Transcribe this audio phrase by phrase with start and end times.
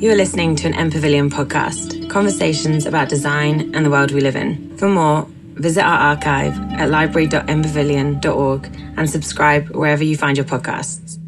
[0.00, 4.22] You are listening to an M Pavilion podcast, conversations about design and the world we
[4.22, 4.74] live in.
[4.78, 11.18] For more, visit our archive at library.mpavilion.org and subscribe wherever you find your podcasts.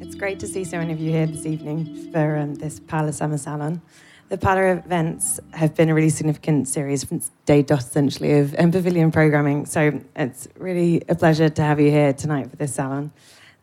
[0.00, 3.10] It's great to see so many of you here this evening for um, this Parlour
[3.10, 3.82] Summer Salon.
[4.28, 8.70] The Parlour events have been a really significant series since day dot, essentially, of M
[8.70, 9.66] Pavilion programming.
[9.66, 13.10] So it's really a pleasure to have you here tonight for this salon.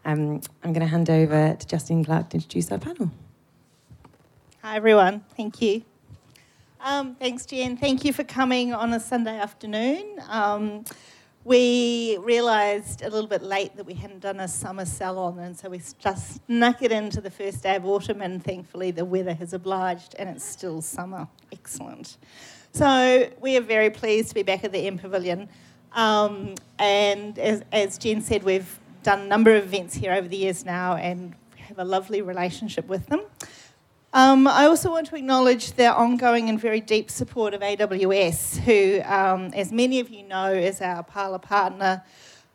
[0.05, 3.11] Um, I'm going to hand over to Justine Clark to introduce our panel.
[4.61, 5.23] Hi, everyone.
[5.35, 5.83] Thank you.
[6.81, 7.75] Um, thanks, Jen.
[7.75, 10.21] Thank you for coming on a Sunday afternoon.
[10.29, 10.85] Um,
[11.43, 15.69] we realised a little bit late that we hadn't done a summer salon, and so
[15.69, 19.53] we just snuck it into the first day of autumn, and thankfully the weather has
[19.53, 21.27] obliged, and it's still summer.
[21.51, 22.17] Excellent.
[22.71, 25.49] So we are very pleased to be back at the M Pavilion.
[25.93, 30.37] Um, and as, as Jen said, we've done a number of events here over the
[30.37, 33.21] years now and have a lovely relationship with them.
[34.11, 39.01] Um, I also want to acknowledge their ongoing and very deep support of AWS, who,
[39.03, 42.03] um, as many of you know, is our Parlour partner,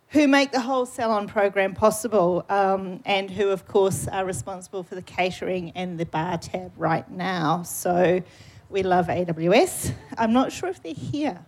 [0.08, 4.96] who make the whole Salon program possible, um, and who, of course, are responsible for
[4.96, 7.62] the catering and the bar tab right now.
[7.62, 8.20] So
[8.68, 9.94] we love AWS.
[10.18, 11.38] I'm not sure if they're here.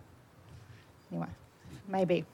[1.10, 1.28] Anyway,
[1.88, 2.25] maybe.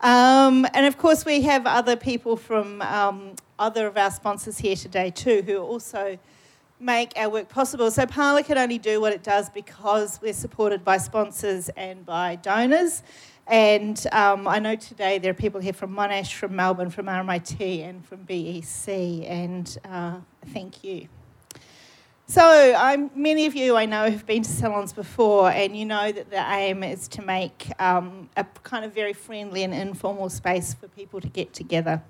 [0.00, 4.76] Um, and of course, we have other people from um, other of our sponsors here
[4.76, 6.18] today too, who also
[6.80, 7.90] make our work possible.
[7.90, 12.36] So Parlour can only do what it does because we're supported by sponsors and by
[12.36, 13.02] donors.
[13.48, 17.82] And um, I know today there are people here from Monash, from Melbourne, from RMIT,
[17.82, 20.18] and from BEC, and uh,
[20.52, 21.08] thank you.
[22.30, 26.12] So, I'm, many of you I know have been to salons before, and you know
[26.12, 30.74] that the aim is to make um, a kind of very friendly and informal space
[30.74, 32.02] for people to get together.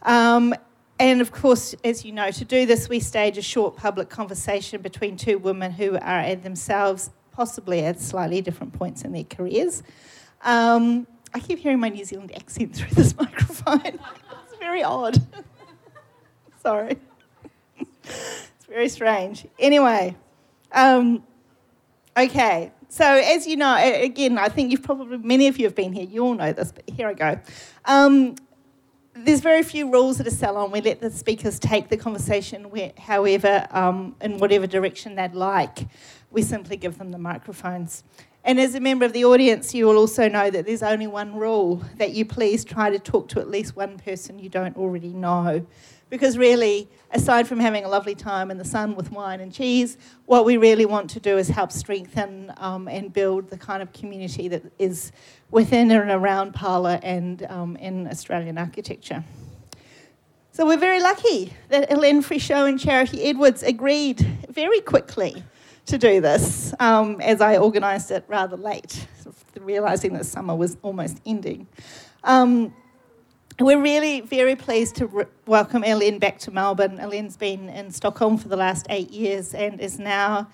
[0.00, 0.54] Um,
[0.98, 4.80] and of course, as you know, to do this, we stage a short public conversation
[4.80, 9.82] between two women who are at themselves possibly at slightly different points in their careers.
[10.44, 13.82] Um, I keep hearing my New Zealand accent through this microphone.
[13.84, 15.18] it's very odd.
[16.62, 16.96] Sorry
[18.68, 19.46] very strange.
[19.58, 20.16] Anyway,
[20.72, 21.22] um,
[22.16, 22.72] okay.
[22.88, 26.04] So as you know, again, I think you've probably many of you have been here.
[26.04, 27.40] You all know this, but here I go.
[27.84, 28.36] Um,
[29.14, 30.70] there's very few rules at a salon.
[30.70, 35.86] We let the speakers take the conversation where, however, um, in whatever direction they'd like.
[36.30, 38.04] We simply give them the microphones.
[38.44, 41.34] And as a member of the audience, you will also know that there's only one
[41.34, 45.12] rule that you please try to talk to at least one person you don't already
[45.12, 45.66] know.
[46.08, 49.98] Because really, aside from having a lovely time in the sun with wine and cheese,
[50.26, 53.92] what we really want to do is help strengthen um, and build the kind of
[53.92, 55.10] community that is
[55.50, 59.24] within and around Parlour and um, in Australian architecture.
[60.52, 65.42] So we're very lucky that Hélène Frichot and Charity Edwards agreed very quickly
[65.86, 69.06] to do this, um, as I organised it rather late,
[69.60, 71.66] realising that summer was almost ending.
[72.24, 72.74] Um,
[73.60, 76.98] we're really very pleased to re- welcome Hélène back to Melbourne.
[76.98, 80.48] Hélène's been in Stockholm for the last eight years and is now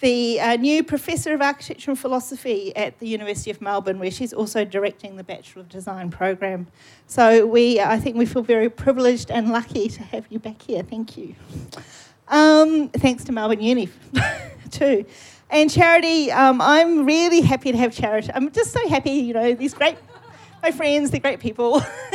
[0.00, 4.32] the uh, new Professor of Architecture and Philosophy at the University of Melbourne, where she's
[4.32, 6.66] also directing the Bachelor of Design program.
[7.06, 10.82] So we, I think we feel very privileged and lucky to have you back here.
[10.82, 11.34] Thank you.
[12.28, 13.88] Um, thanks to Melbourne Uni,
[14.70, 15.06] too.
[15.48, 18.30] And Charity, um, I'm really happy to have Charity.
[18.34, 19.96] I'm just so happy, you know, these great
[20.62, 21.82] my friends, they're great people.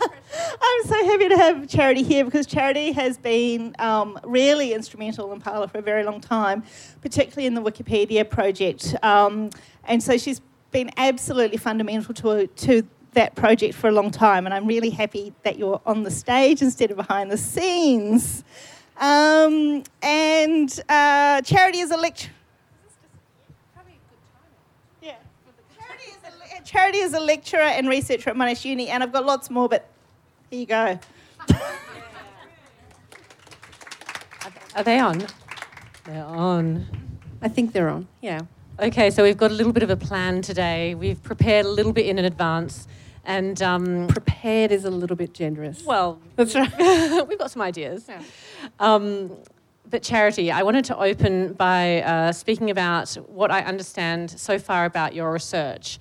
[0.00, 5.40] I'm so happy to have Charity here because Charity has been um, really instrumental in
[5.40, 6.64] Parlour for a very long time,
[7.00, 8.96] particularly in the Wikipedia project.
[9.02, 9.50] Um,
[9.84, 10.40] and so she's
[10.72, 12.82] been absolutely fundamental to, to
[13.12, 14.44] that project for a long time.
[14.44, 18.44] And I'm really happy that you're on the stage instead of behind the scenes.
[18.96, 22.32] Um, and uh, Charity is a lecturer.
[26.68, 29.88] Charity is a lecturer and researcher at Monash Uni, and I've got lots more, but
[30.50, 30.98] here you go.
[34.76, 35.24] Are they on?
[36.04, 36.86] They're on.
[37.40, 38.42] I think they're on, yeah.
[38.78, 40.94] Okay, so we've got a little bit of a plan today.
[40.94, 42.86] We've prepared a little bit in advance.
[43.24, 45.82] And um, prepared is a little bit generous.
[45.86, 46.70] Well, that's right.
[47.28, 48.04] we've got some ideas.
[48.06, 48.22] Yeah.
[48.78, 49.30] Um,
[49.88, 54.84] but Charity, I wanted to open by uh, speaking about what I understand so far
[54.84, 55.98] about your research.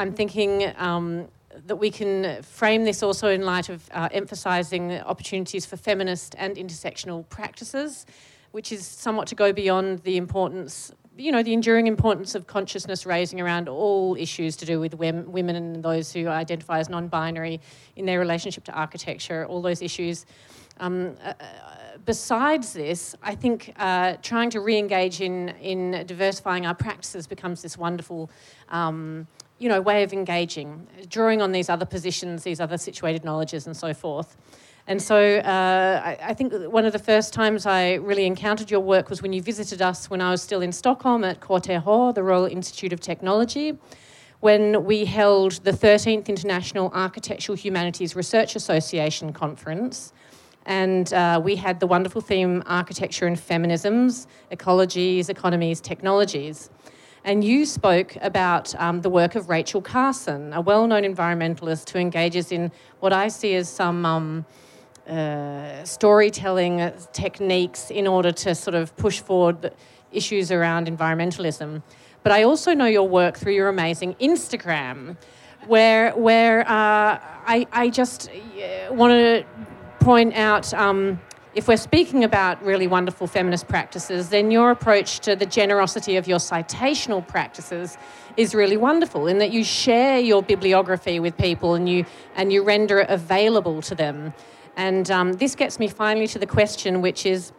[0.00, 1.28] I'm thinking um,
[1.66, 6.56] that we can frame this also in light of uh, emphasising opportunities for feminist and
[6.56, 8.06] intersectional practices,
[8.52, 13.04] which is somewhat to go beyond the importance you know, the enduring importance of consciousness
[13.04, 17.60] raising around all issues to do with women and those who identify as non-binary
[17.96, 20.24] in their relationship to architecture, all those issues.
[20.78, 21.34] Um, uh,
[22.06, 27.76] besides this, I think uh, trying to re-engage in, in diversifying our practices becomes this
[27.76, 28.30] wonderful
[28.70, 29.26] um,
[29.60, 33.76] you know, way of engaging, drawing on these other positions, these other situated knowledges and
[33.76, 34.36] so forth.
[34.86, 38.80] And so uh, I, I, think one of the first times I really encountered your
[38.80, 42.22] work was when you visited us when I was still in Stockholm at KTH, the
[42.22, 43.78] Royal Institute of Technology,
[44.40, 50.14] when we held the 13th International Architectural Humanities Research Association conference.
[50.64, 56.70] And uh, we had the wonderful theme Architecture and Feminisms, Ecologies, Economies, Technologies.
[57.22, 61.98] And you spoke about um, the work of Rachel Carson, a well known environmentalist who
[61.98, 64.46] engages in what I see as some um,
[65.06, 69.74] uh, storytelling techniques in order to sort of push forward
[70.12, 71.82] issues around environmentalism.
[72.22, 75.16] But I also know your work through your amazing Instagram,
[75.66, 79.44] where, where uh, I, I just uh, want to
[80.00, 80.72] point out.
[80.72, 81.20] Um,
[81.54, 86.28] if we're speaking about really wonderful feminist practices, then your approach to the generosity of
[86.28, 87.98] your citational practices
[88.36, 92.04] is really wonderful in that you share your bibliography with people and you
[92.36, 94.32] and you render it available to them.
[94.76, 97.52] And um, this gets me finally to the question, which is,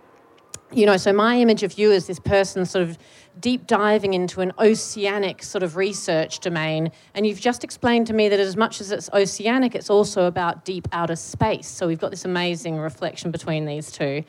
[0.74, 2.98] you know, so my image of you is this person sort of
[3.40, 6.92] deep diving into an oceanic sort of research domain.
[7.14, 10.66] And you've just explained to me that as much as it's oceanic, it's also about
[10.66, 11.68] deep outer space.
[11.68, 14.24] So we've got this amazing reflection between these two.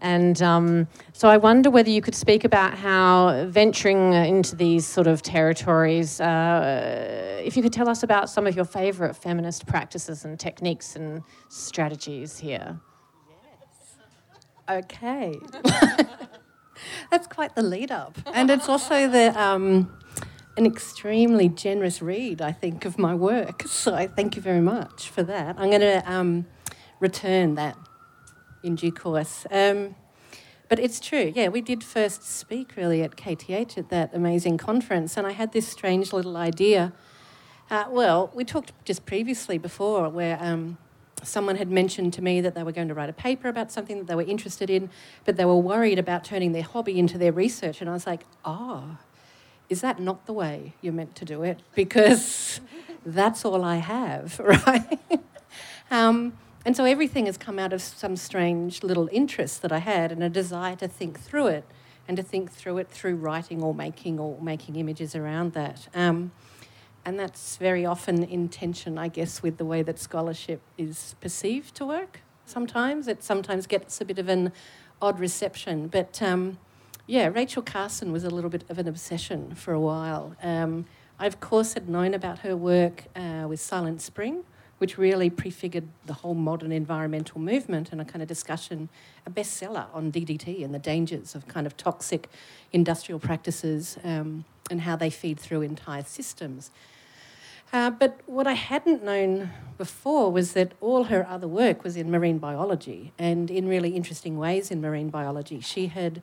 [0.00, 5.06] And um, so I wonder whether you could speak about how venturing into these sort
[5.06, 10.24] of territories, uh, if you could tell us about some of your favourite feminist practices
[10.24, 12.80] and techniques and strategies here.
[14.70, 15.38] Okay.
[17.10, 18.16] That's quite the lead up.
[18.26, 19.98] And it's also the um,
[20.56, 23.64] an extremely generous read, I think, of my work.
[23.66, 25.56] So thank you very much for that.
[25.58, 26.46] I'm going to um,
[27.00, 27.76] return that
[28.62, 29.46] in due course.
[29.50, 29.96] Um,
[30.68, 35.16] but it's true, yeah, we did first speak really at KTH at that amazing conference,
[35.16, 36.92] and I had this strange little idea.
[37.68, 40.78] Uh, well, we talked just previously before where um,
[41.26, 43.98] someone had mentioned to me that they were going to write a paper about something
[43.98, 44.90] that they were interested in,
[45.24, 47.80] but they were worried about turning their hobby into their research.
[47.80, 48.98] And I was like, oh,
[49.68, 51.60] is that not the way you're meant to do it?
[51.74, 52.60] Because
[53.06, 55.00] that's all I have, right?
[55.90, 56.34] um,
[56.66, 60.22] and so everything has come out of some strange little interest that I had and
[60.22, 61.64] a desire to think through it
[62.06, 65.88] and to think through it through writing or making or making images around that.
[65.94, 66.32] Um,
[67.04, 71.74] and that's very often in tension, I guess, with the way that scholarship is perceived
[71.76, 72.20] to work.
[72.46, 74.52] Sometimes it sometimes gets a bit of an
[75.00, 76.58] odd reception, but um,
[77.06, 80.36] yeah, Rachel Carson was a little bit of an obsession for a while.
[80.42, 80.86] Um,
[81.18, 84.44] I, of course, had known about her work uh, with Silent Spring,
[84.78, 88.88] which really prefigured the whole modern environmental movement and a kind of discussion,
[89.26, 92.28] a bestseller on DDT and the dangers of kind of toxic
[92.72, 96.70] industrial practices um, and how they feed through entire systems.
[97.72, 102.10] Uh, but what I hadn't known before was that all her other work was in
[102.10, 105.60] marine biology and in really interesting ways in marine biology.
[105.60, 106.20] She had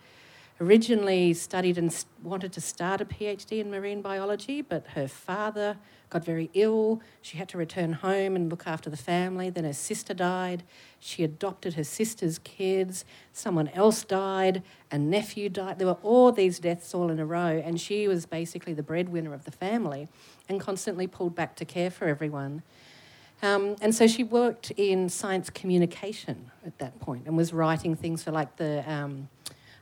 [0.60, 5.78] originally studied and wanted to start a PhD in marine biology, but her father
[6.10, 7.02] got very ill.
[7.22, 9.50] She had to return home and look after the family.
[9.50, 10.64] Then her sister died.
[11.00, 13.06] She adopted her sister's kids.
[13.34, 14.64] Someone else died.
[14.92, 15.80] A nephew died.
[15.80, 19.34] There were all these deaths all in a row, and she was basically the breadwinner
[19.34, 20.08] of the family
[20.48, 22.64] and constantly pulled back to care for everyone.
[23.44, 28.24] Um, and so she worked in science communication at that point and was writing things
[28.24, 29.30] for like the um,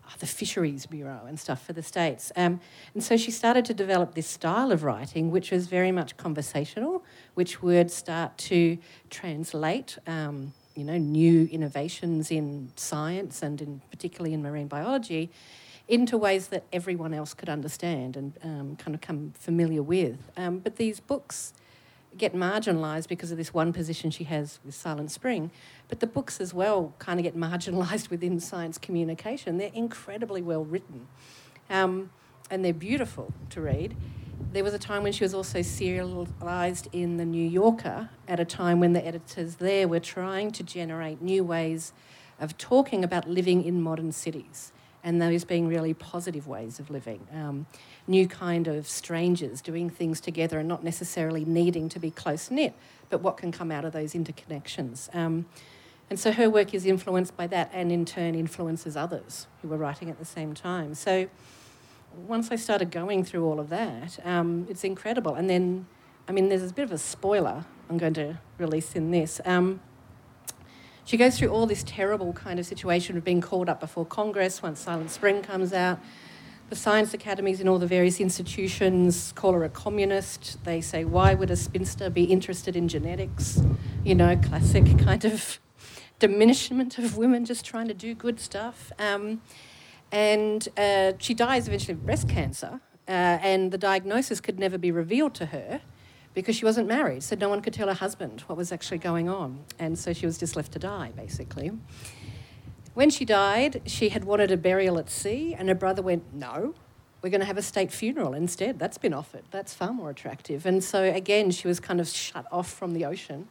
[0.07, 2.31] oh, the Fisheries Bureau and stuff for the States.
[2.35, 2.59] Um,
[2.93, 7.03] and so she started to develop this style of writing, which was very much conversational,
[7.33, 8.77] which would start to
[9.09, 9.97] translate.
[10.07, 15.31] Um, you know, new innovations in science and in particularly in marine biology
[15.87, 20.17] into ways that everyone else could understand and um, kind of come familiar with.
[20.35, 21.53] Um, but these books
[22.17, 25.51] get marginalised because of this one position she has with Silent Spring.
[25.87, 29.57] But the books as well kind of get marginalised within science communication.
[29.57, 31.07] They're incredibly well written
[31.69, 32.09] um,
[32.49, 33.95] and they're beautiful to read.
[34.51, 38.45] There was a time when she was also serialised in The New Yorker at a
[38.45, 41.93] time when the editors there were trying to generate new ways
[42.39, 44.71] of talking about living in modern cities
[45.05, 47.25] and those being really positive ways of living.
[47.31, 47.67] Um,
[48.07, 52.73] new kind of strangers doing things together and not necessarily needing to be close knit,
[53.09, 55.15] but what can come out of those interconnections.
[55.15, 55.45] Um,
[56.09, 59.77] and so her work is influenced by that and in turn influences others who were
[59.77, 60.95] writing at the same time.
[60.95, 61.29] So
[62.27, 65.35] once I started going through all of that, um, it's incredible.
[65.35, 65.85] And then,
[66.27, 69.39] I mean, there's a bit of a spoiler I'm going to release in this.
[69.45, 69.81] Um,
[71.05, 74.63] she goes through all this terrible kind of situation of being called up before Congress
[74.63, 75.99] once Silent Spring comes out.
[76.69, 80.63] The science academies in all the various institutions call her a communist.
[80.63, 83.61] They say, why would a spinster be interested in genetics?
[84.03, 85.59] You know, classic kind of
[86.17, 88.91] diminishment of women just trying to do good stuff.
[88.97, 89.43] Um,
[90.11, 94.91] and uh, she dies eventually of breast cancer, uh, and the diagnosis could never be
[94.91, 95.81] revealed to her
[96.35, 99.27] because she wasn't married, so no one could tell her husband what was actually going
[99.29, 99.59] on.
[99.79, 101.71] And so she was just left to die, basically.
[102.93, 106.75] When she died, she had wanted a burial at sea, and her brother went, No,
[107.21, 108.77] we're going to have a state funeral instead.
[108.77, 109.43] That's been offered.
[109.49, 110.65] That's far more attractive.
[110.65, 113.47] And so, again, she was kind of shut off from the ocean.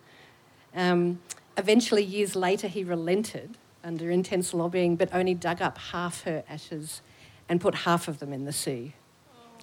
[0.77, 1.21] Um,
[1.57, 7.03] eventually, years later, he relented under intense lobbying, but only dug up half her ashes
[7.49, 8.95] and put half of them in the sea.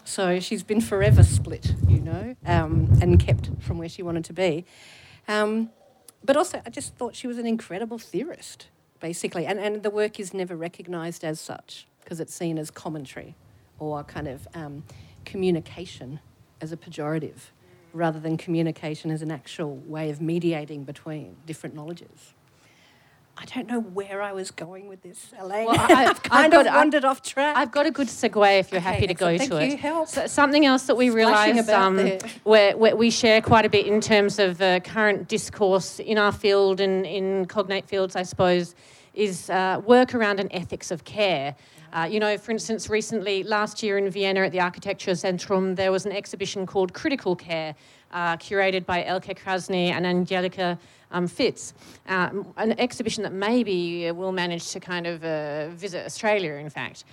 [0.03, 4.33] So she's been forever split, you know, um, and kept from where she wanted to
[4.33, 4.65] be.
[5.27, 5.69] Um,
[6.23, 8.67] but also, I just thought she was an incredible theorist,
[8.99, 9.45] basically.
[9.45, 13.35] And, and the work is never recognised as such because it's seen as commentary
[13.79, 14.83] or kind of um,
[15.25, 16.19] communication
[16.59, 17.49] as a pejorative
[17.93, 22.33] rather than communication as an actual way of mediating between different knowledges.
[23.41, 25.65] I don't know where I was going with this, Hélène.
[25.65, 27.57] Well, I, have kind I've of wandered off track.
[27.57, 29.71] I've got a good segue if you're okay, happy to go to it.
[29.71, 30.09] You, help.
[30.09, 31.97] So, something else that we realise um,
[32.45, 37.03] we share quite a bit in terms of uh, current discourse in our field and
[37.03, 38.75] in cognate fields, I suppose,
[39.15, 41.55] is uh, work around an ethics of care.
[41.93, 46.05] Uh, you know, for instance, recently, last year in Vienna at the Architekturzentrum, there was
[46.05, 47.75] an exhibition called Critical Care,
[48.11, 50.77] uh, curated by Elke Krasny and Angelika
[51.11, 51.73] um, Fitz,
[52.07, 57.03] uh, an exhibition that maybe will manage to kind of uh, visit Australia, in fact.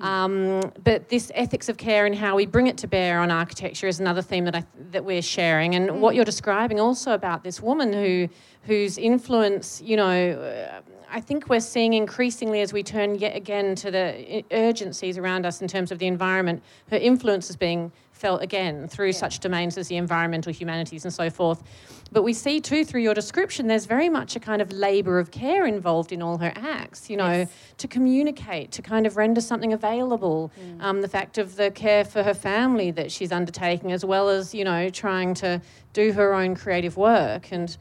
[0.00, 3.86] Um, but this ethics of care and how we bring it to bear on architecture
[3.86, 5.76] is another theme that I, that we're sharing.
[5.76, 5.98] And mm.
[6.00, 8.28] what you're describing also about this woman who
[8.62, 13.74] whose influence, you know, uh, I think we're seeing increasingly as we turn yet again
[13.76, 17.92] to the urgencies around us in terms of the environment, her influence is being
[18.24, 19.24] felt again through yeah.
[19.24, 21.62] such domains as the environmental humanities and so forth.
[22.10, 25.30] But we see too through your description, there's very much a kind of labour of
[25.30, 27.52] care involved in all her acts, you know, yes.
[27.76, 30.50] to communicate, to kind of render something available.
[30.58, 30.82] Mm.
[30.82, 34.54] Um, the fact of the care for her family that she's undertaking, as well as,
[34.54, 35.60] you know, trying to
[35.92, 37.52] do her own creative work.
[37.52, 37.76] And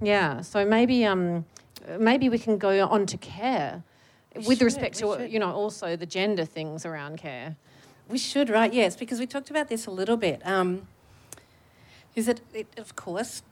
[0.00, 1.44] yeah, so maybe, um,
[1.98, 3.82] maybe we can go on to care.
[4.36, 5.32] We with should, respect to should.
[5.32, 7.56] you know also the gender things around care
[8.08, 8.72] we should, right?
[8.72, 10.40] Yes, because we talked about this a little bit.
[10.46, 10.88] Um,
[12.14, 13.42] is that it, of course,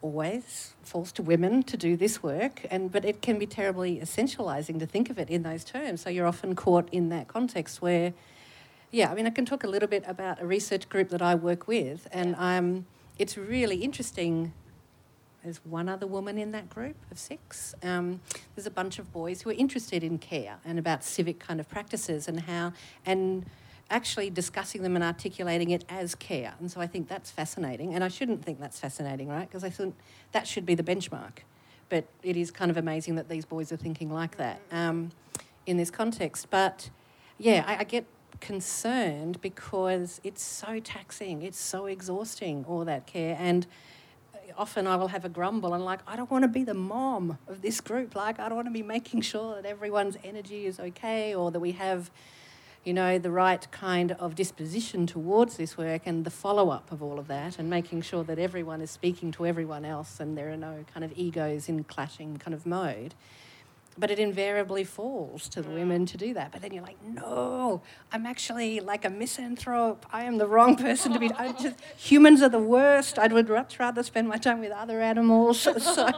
[0.00, 4.78] always falls to women to do this work, and but it can be terribly essentializing
[4.78, 6.00] to think of it in those terms.
[6.00, 8.14] So you're often caught in that context where,
[8.90, 11.34] yeah, I mean, I can talk a little bit about a research group that I
[11.34, 12.86] work with, and um,
[13.18, 14.52] it's really interesting.
[15.44, 17.74] There's one other woman in that group of six.
[17.82, 18.20] Um,
[18.54, 21.68] there's a bunch of boys who are interested in care and about civic kind of
[21.68, 22.72] practices and how
[23.06, 23.46] and
[23.90, 26.54] actually discussing them and articulating it as care.
[26.60, 27.94] And so I think that's fascinating.
[27.94, 29.48] And I shouldn't think that's fascinating, right?
[29.48, 29.94] Because I think
[30.32, 31.38] that should be the benchmark.
[31.88, 35.10] But it is kind of amazing that these boys are thinking like that um,
[35.66, 36.48] in this context.
[36.50, 36.90] But
[37.38, 38.04] yeah, I, I get
[38.40, 43.36] concerned because it's so taxing, it's so exhausting, all that care.
[43.40, 43.66] And
[44.56, 47.38] often I will have a grumble and like, I don't want to be the mom
[47.46, 48.14] of this group.
[48.14, 51.60] Like, I don't want to be making sure that everyone's energy is okay or that
[51.60, 52.10] we have
[52.84, 57.02] you know, the right kind of disposition towards this work and the follow up of
[57.02, 60.50] all of that and making sure that everyone is speaking to everyone else and there
[60.50, 63.14] are no kind of egos in clashing kind of mode.
[63.98, 66.52] But it invariably falls to the women to do that.
[66.52, 67.82] But then you're like, no,
[68.12, 70.06] I'm actually like a misanthrope.
[70.12, 71.30] I am the wrong person to be.
[71.60, 73.18] Just, humans are the worst.
[73.18, 75.66] I would much rather spend my time with other animals.
[75.80, 76.08] So.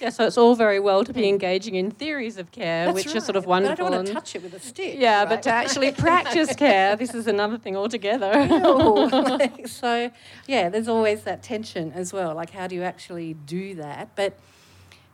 [0.00, 3.06] Yeah, so it's all very well to be engaging in theories of care, That's which
[3.06, 3.16] right.
[3.16, 3.76] are sort of wonderful.
[3.76, 4.96] But I don't want to touch it with a stick.
[4.98, 5.28] Yeah, right?
[5.28, 8.32] but to actually practice care, this is another thing altogether.
[9.66, 10.10] so,
[10.46, 12.34] yeah, there's always that tension as well.
[12.34, 14.10] Like, how do you actually do that?
[14.16, 14.38] But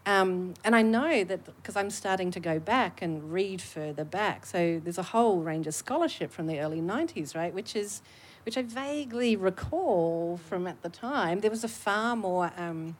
[0.04, 4.46] um, and I know that because I'm starting to go back and read further back.
[4.46, 7.54] So there's a whole range of scholarship from the early 90s, right?
[7.54, 8.02] Which is,
[8.44, 11.38] which I vaguely recall from at the time.
[11.38, 12.96] There was a far more um,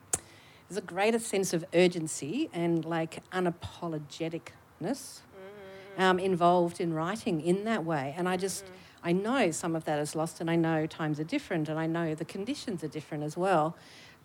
[0.73, 4.41] there's a greater sense of urgency and like unapologeticness
[4.81, 6.01] mm-hmm.
[6.01, 8.15] um, involved in writing in that way.
[8.17, 8.73] And I just, mm-hmm.
[9.03, 11.85] I know some of that is lost, and I know times are different, and I
[11.85, 13.75] know the conditions are different as well.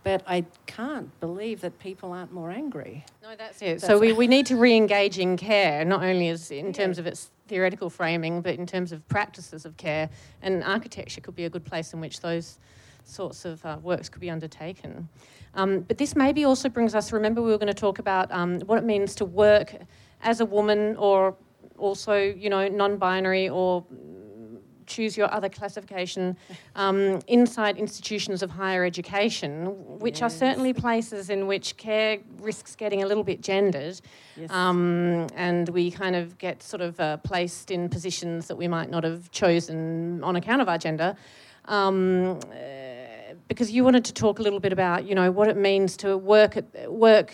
[0.04, 3.04] but I can't believe that people aren't more angry.
[3.22, 3.80] No, that's it.
[3.80, 7.02] so we, we need to re-engage in care, not only as in terms Yeah.
[7.02, 10.08] of its theoretical framing, but in terms of practices of care.
[10.40, 12.58] And architecture could be a good place in which those
[13.08, 15.08] sorts of uh, works could be undertaken.
[15.54, 17.12] Um, but this maybe also brings us.
[17.12, 19.74] Remember, we were going to talk about um, what it means to work
[20.22, 21.36] as a woman, or
[21.76, 23.84] also, you know, non-binary, or
[24.88, 26.36] choose your other classification
[26.74, 29.66] um, inside institutions of higher education,
[29.98, 34.00] which are certainly places in which care risks getting a little bit gendered.
[34.36, 34.50] Yes.
[34.50, 38.90] Um, and we kind of get sort of uh, placed in positions that we might
[38.90, 41.14] not have chosen on account of our gender.
[41.66, 42.97] Um, uh,
[43.48, 46.16] because you wanted to talk a little bit about, you know, what it means to
[46.16, 47.32] work at work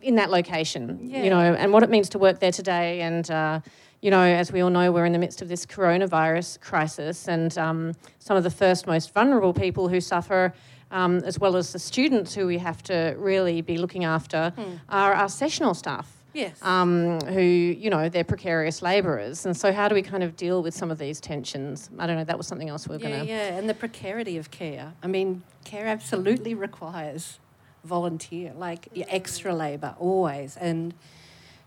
[0.00, 1.24] in that location, Yeah.
[1.24, 3.00] you know, and what it means to work there today.
[3.00, 3.60] And, uh,
[4.00, 7.56] you know, as we all know, we're in the midst of this coronavirus crisis, and
[7.58, 10.52] um, some of the first most vulnerable people who suffer,
[10.92, 14.52] um, as well as the students who we have to really be looking after,
[14.88, 16.15] are our sessional staff.
[16.36, 16.62] Yes.
[16.62, 19.46] Um, who, you know, they're precarious labourers.
[19.46, 21.88] And so, how do we kind of deal with some of these tensions?
[21.98, 23.26] I don't know, that was something else we are yeah, going to.
[23.26, 24.92] yeah, and the precarity of care.
[25.02, 27.40] I mean, care absolutely requires
[27.84, 30.58] volunteer, like extra labour, always.
[30.58, 30.92] And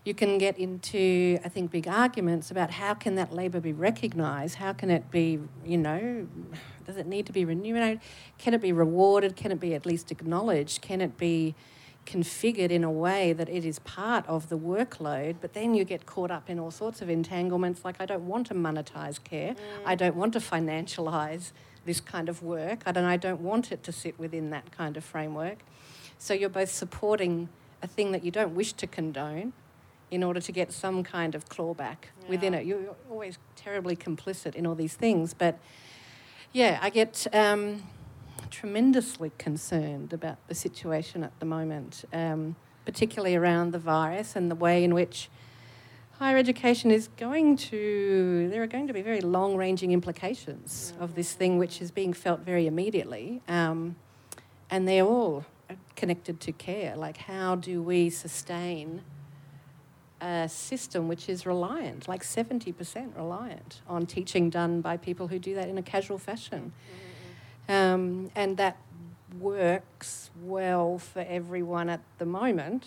[0.04, 4.54] you can get into, I think, big arguments about how can that labour be recognised?
[4.54, 6.28] How can it be, you know,
[6.86, 8.00] does it need to be remunerated?
[8.38, 9.34] Can it be rewarded?
[9.34, 10.80] Can it be at least acknowledged?
[10.80, 11.56] Can it be
[12.10, 16.06] configured in a way that it is part of the workload, but then you get
[16.06, 19.54] caught up in all sorts of entanglements like I don't want to monetize care,
[19.86, 21.52] I don't want to financialize
[21.84, 25.04] this kind of work, and I don't want it to sit within that kind of
[25.04, 25.58] framework.
[26.18, 27.48] So you're both supporting
[27.82, 29.52] a thing that you don't wish to condone
[30.10, 32.66] in order to get some kind of clawback within it.
[32.66, 35.58] You're always terribly complicit in all these things, but
[36.52, 37.84] yeah, I get um,
[38.50, 44.54] tremendously concerned about the situation at the moment, um, particularly around the virus and the
[44.54, 45.28] way in which
[46.18, 51.14] higher education is going to, there are going to be very long ranging implications of
[51.14, 53.40] this thing, which is being felt very immediately.
[53.48, 53.96] Um,
[54.70, 55.46] and they're all
[55.96, 56.94] connected to care.
[56.96, 59.02] Like, how do we sustain
[60.20, 65.54] a system which is reliant, like 70% reliant, on teaching done by people who do
[65.54, 66.72] that in a casual fashion?
[67.70, 68.78] Um, and that
[69.38, 72.84] works well for everyone at the moment,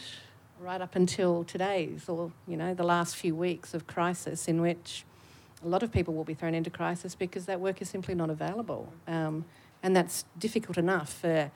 [0.59, 5.05] right up until today's or you know the last few weeks of crisis, in which
[5.63, 8.29] a lot of people will be thrown into crisis because that work is simply not
[8.29, 9.45] available, um,
[9.81, 11.49] and that's difficult enough for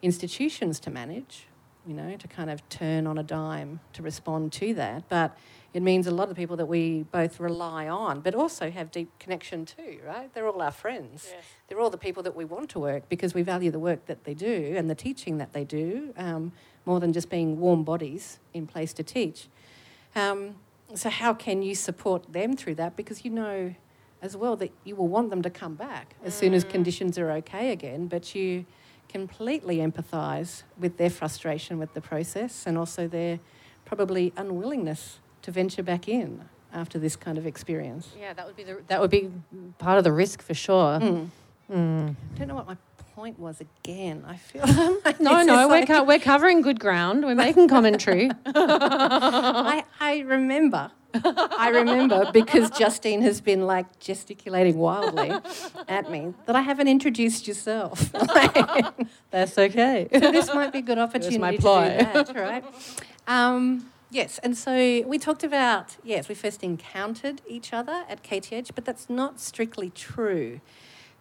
[0.00, 1.46] institutions to manage.
[1.88, 5.38] You know, to kind of turn on a dime to respond to that, but
[5.72, 8.90] it means a lot of the people that we both rely on, but also have
[8.90, 10.32] deep connection to, right?
[10.34, 11.32] They're all our friends.
[11.66, 14.24] They're all the people that we want to work because we value the work that
[14.24, 16.52] they do and the teaching that they do um,
[16.84, 19.48] more than just being warm bodies in place to teach.
[20.14, 20.56] Um,
[20.94, 22.96] so, how can you support them through that?
[22.96, 23.74] Because you know
[24.20, 27.30] as well that you will want them to come back as soon as conditions are
[27.30, 28.66] okay again, but you
[29.08, 33.40] completely empathise with their frustration with the process and also their
[33.84, 38.10] probably unwillingness to venture back in after this kind of experience.
[38.18, 39.30] Yeah, that would be the, that would be
[39.78, 41.00] part of the risk for sure.
[41.00, 41.30] Mm.
[41.70, 42.16] Mm.
[42.34, 42.76] I don't know what my
[43.18, 44.24] point was again.
[44.28, 44.62] I feel
[45.20, 47.24] No, no, we're, like- co- we're covering good ground.
[47.24, 48.30] We're making commentary.
[48.46, 50.92] I, I remember.
[51.14, 55.32] I remember because Justine has been like gesticulating wildly
[55.88, 58.12] at me that I haven't introduced yourself.
[59.32, 60.06] That's okay.
[60.12, 61.88] so this might be a good opportunity my to ploy.
[61.98, 62.64] do that, right?
[63.26, 64.72] Um, yes, and so
[65.06, 69.90] we talked about yes, we first encountered each other at KTH, but that's not strictly
[69.90, 70.60] true,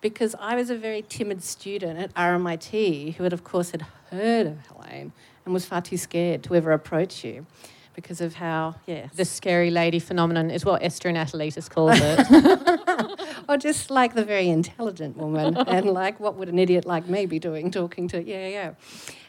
[0.09, 4.47] because I was a very timid student at RMIT who had, of course, had heard
[4.47, 5.11] of Helene
[5.43, 7.45] and was far too scared to ever approach you,
[7.93, 13.19] because of how yes, the scary lady phenomenon is what Esther Anatolitis calls it.
[13.49, 17.25] or just like the very intelligent woman, and like what would an idiot like me
[17.25, 18.73] be doing, talking to yeah, yeah.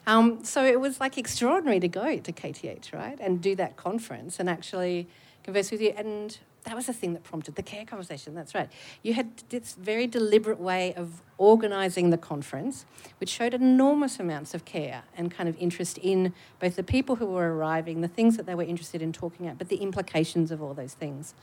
[0.06, 4.38] Um, so it was like extraordinary to go to KTH, right, and do that conference
[4.38, 5.08] and actually
[5.42, 5.94] converse with you.
[5.96, 8.34] And that was the thing that prompted the care conversation.
[8.34, 8.68] That's right.
[9.02, 12.84] You had this very deliberate way of organising the conference,
[13.18, 17.26] which showed enormous amounts of care and kind of interest in both the people who
[17.26, 20.62] were arriving, the things that they were interested in talking about, but the implications of
[20.62, 21.34] all those things.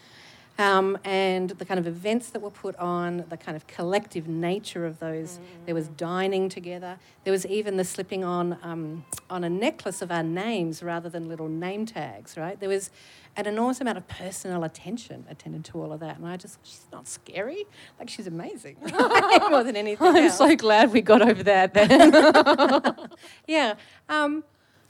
[0.57, 4.85] Um, and the kind of events that were put on, the kind of collective nature
[4.85, 5.37] of those.
[5.37, 5.65] Mm.
[5.65, 6.97] There was dining together.
[7.25, 11.27] There was even the slipping on um, on a necklace of our names rather than
[11.27, 12.37] little name tags.
[12.37, 12.57] Right?
[12.57, 12.89] There was
[13.37, 16.85] an enormous amount of personal attention attended to all of that, and I just she's
[16.91, 17.65] not scary.
[17.99, 18.77] Like she's amazing,
[19.49, 20.07] more than anything.
[20.15, 20.37] I'm else.
[20.37, 23.09] so glad we got over that then.
[23.47, 23.75] yeah.
[24.07, 24.43] Um,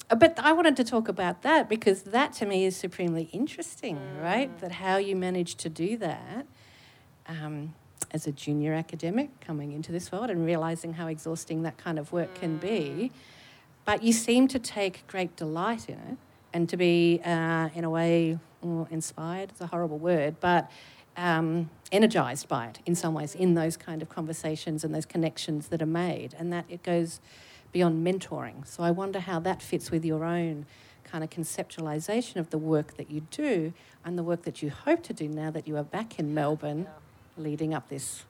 [0.10, 4.24] but I wanted to talk about that because that to me is supremely interesting, mm.
[4.24, 4.58] right?
[4.60, 6.46] That how you manage to do that
[7.28, 7.74] um,
[8.12, 12.12] as a junior academic coming into this world and realizing how exhausting that kind of
[12.12, 12.40] work mm.
[12.40, 13.12] can be.
[13.12, 13.12] Mm.
[13.86, 16.18] But you seem to take great delight in it
[16.54, 18.40] and to be, uh, in a way,
[18.90, 20.72] inspired is a horrible word, but
[21.18, 25.68] um, energized by it in some ways in those kind of conversations and those connections
[25.68, 26.36] that are made.
[26.38, 27.20] And that it goes
[27.76, 28.66] beyond mentoring.
[28.66, 30.66] So I wonder how that fits with your own
[31.04, 33.74] kind of conceptualization of the work that you do
[34.06, 36.88] and the work that you hope to do now that you are back in Melbourne
[37.38, 38.24] leading up this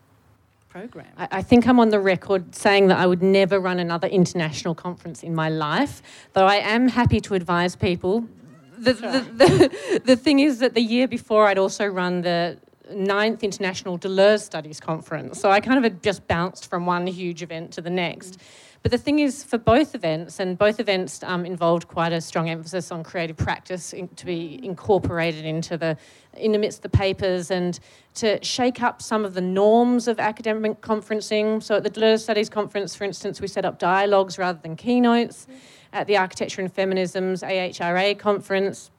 [0.67, 1.12] program.
[1.15, 4.73] I, I, think I'm on the record saying that I would never run another international
[4.73, 6.01] conference in my life,
[6.34, 8.27] though I am happy to advise people.
[8.79, 12.58] The, the, the, the thing is that the year before I'd also run the
[12.91, 15.39] ninth International Deleuze Studies Conference.
[15.39, 18.39] So I kind of had just bounced from one huge event to the next.
[18.39, 18.43] Mm.
[18.86, 22.50] But the thing is, for both events, and both events um, involved quite a strong
[22.50, 25.98] emphasis on creative practice in, to be incorporated into the,
[26.38, 27.80] in amidst the papers, and
[28.13, 31.63] to shake up some of the norms of academic conferencing.
[31.63, 35.48] So at the Deleuze Studies Conference, for instance, we set up dialogues rather than keynotes.
[35.91, 38.91] At the Architecture and Feminisms AHRA conference,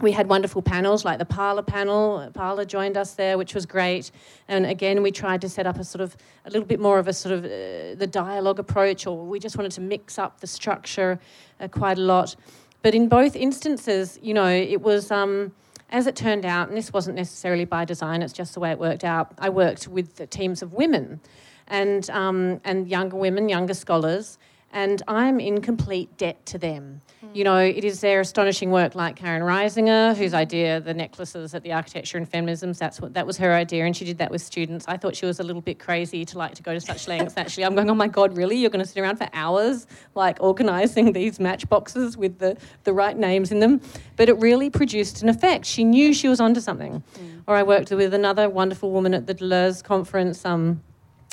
[0.00, 2.30] we had wonderful panels like the Parlour panel.
[2.32, 4.10] Parlour joined us there, which was great.
[4.48, 7.06] And again, we tried to set up a sort of a little bit more of
[7.08, 7.48] a sort of uh,
[7.96, 11.20] the dialogue approach, or we just wanted to mix up the structure
[11.60, 12.36] uh, quite a lot.
[12.82, 15.10] But in both instances, you know, it was.
[15.10, 15.52] Um,
[15.92, 18.78] as it turned out, and this wasn't necessarily by design, it's just the way it
[18.78, 21.18] worked out, I worked with teams of women
[21.66, 24.38] and, um, and younger women, younger scholars,
[24.72, 27.00] and I'm in complete debt to them.
[27.32, 31.62] You know, it is their astonishing work, like Karin Reisinger, whose idea, the necklaces at
[31.62, 34.42] the Architecture and Feminisms, that's what that was her idea, and she did that with
[34.42, 34.84] students.
[34.88, 37.36] I thought she was a little bit crazy to like to go to such lengths.
[37.36, 38.56] Actually, I'm going, oh my god, really?
[38.56, 43.16] You're going to sit around for hours, like organising these matchboxes with the the right
[43.16, 43.80] names in them?
[44.16, 45.66] But it really produced an effect.
[45.66, 47.04] She knew she was onto something.
[47.16, 47.42] Mm.
[47.46, 50.44] Or I worked with another wonderful woman at the Deleuze conference.
[50.44, 50.82] Um,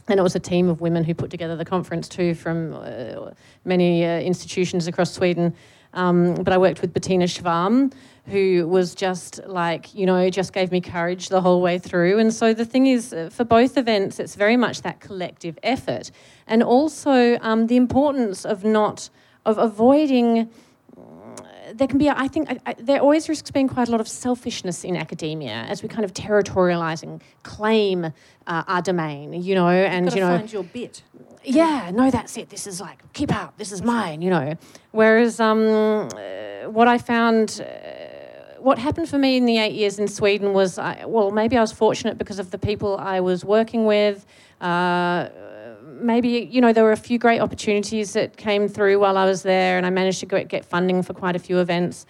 [0.08, 3.32] and it was a team of women who put together the conference too from uh,
[3.66, 5.54] many uh, institutions across Sweden.
[5.98, 7.92] Um, but I worked with Bettina Schwarm,
[8.28, 12.20] who was just like, you know, just gave me courage the whole way through.
[12.20, 16.12] And so the thing is, uh, for both events, it's very much that collective effort.
[16.46, 19.10] And also um, the importance of not,
[19.46, 20.50] of avoiding
[21.74, 24.08] there can be, I think, I, I, there always risks being quite a lot of
[24.08, 29.68] selfishness in academia as we kind of territorialise and claim uh, our domain, you know,
[29.68, 31.04] and you know, find your bit.
[31.48, 32.50] Yeah, no, that's it.
[32.50, 33.58] This is like keep out.
[33.58, 34.56] This is mine, you know.
[34.92, 37.62] Whereas um, uh, what I found.
[37.62, 38.06] Uh,
[38.60, 41.62] what happened for me in the eight years in Sweden was, I, well, maybe I
[41.62, 44.26] was fortunate because of the people I was working with.
[44.60, 45.30] Uh,
[45.86, 49.44] maybe you know there were a few great opportunities that came through while I was
[49.44, 52.06] there, and I managed to get funding for quite a few events.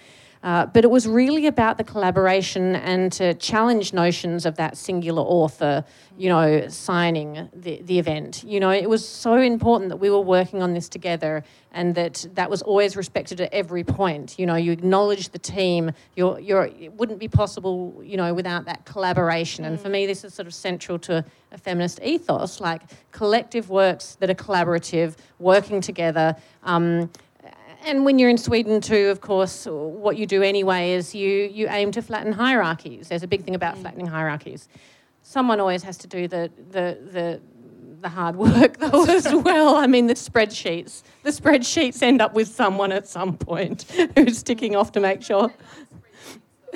[0.48, 5.22] Uh, but it was really about the collaboration and to challenge notions of that singular
[5.22, 5.84] author,
[6.18, 8.46] you know, signing the, the event.
[8.46, 12.26] You know, it was so important that we were working on this together and that
[12.36, 14.40] that was always respected at every point.
[14.40, 15.92] You know, you acknowledge the team.
[16.16, 19.66] You're, you're, it wouldn't be possible, you know, without that collaboration.
[19.66, 24.16] And for me, this is sort of central to a feminist ethos, like collective works
[24.22, 26.38] that are collaborative, working together.
[26.64, 27.10] Um,
[27.88, 31.68] and when you're in Sweden too, of course, what you do anyway is you you
[31.70, 33.08] aim to flatten hierarchies.
[33.08, 33.82] There's a big thing about mm.
[33.82, 34.68] flattening hierarchies.
[35.22, 37.42] Someone always has to do the the the
[38.02, 39.76] the hard work though as well.
[39.76, 41.04] I mean, the spreadsheets.
[41.24, 43.84] The spreadsheets end up with someone at some point
[44.16, 45.52] who's ticking off to make sure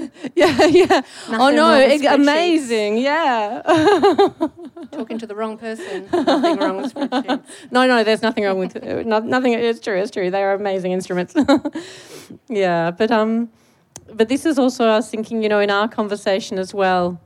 [0.36, 1.02] yeah, yeah.
[1.30, 1.74] oh no,
[2.14, 2.98] amazing.
[2.98, 3.62] Yeah.
[4.92, 6.08] Talking to the wrong person.
[6.12, 7.44] Nothing wrong with spreadsheets.
[7.72, 9.54] No, no, there's nothing wrong with uh, no, nothing.
[9.54, 9.98] It's true.
[9.98, 10.30] It's true.
[10.32, 11.36] They are amazing instruments.
[12.50, 13.50] yeah, but um,
[14.14, 17.20] but this is also I was thinking, you know, in our conversation as well.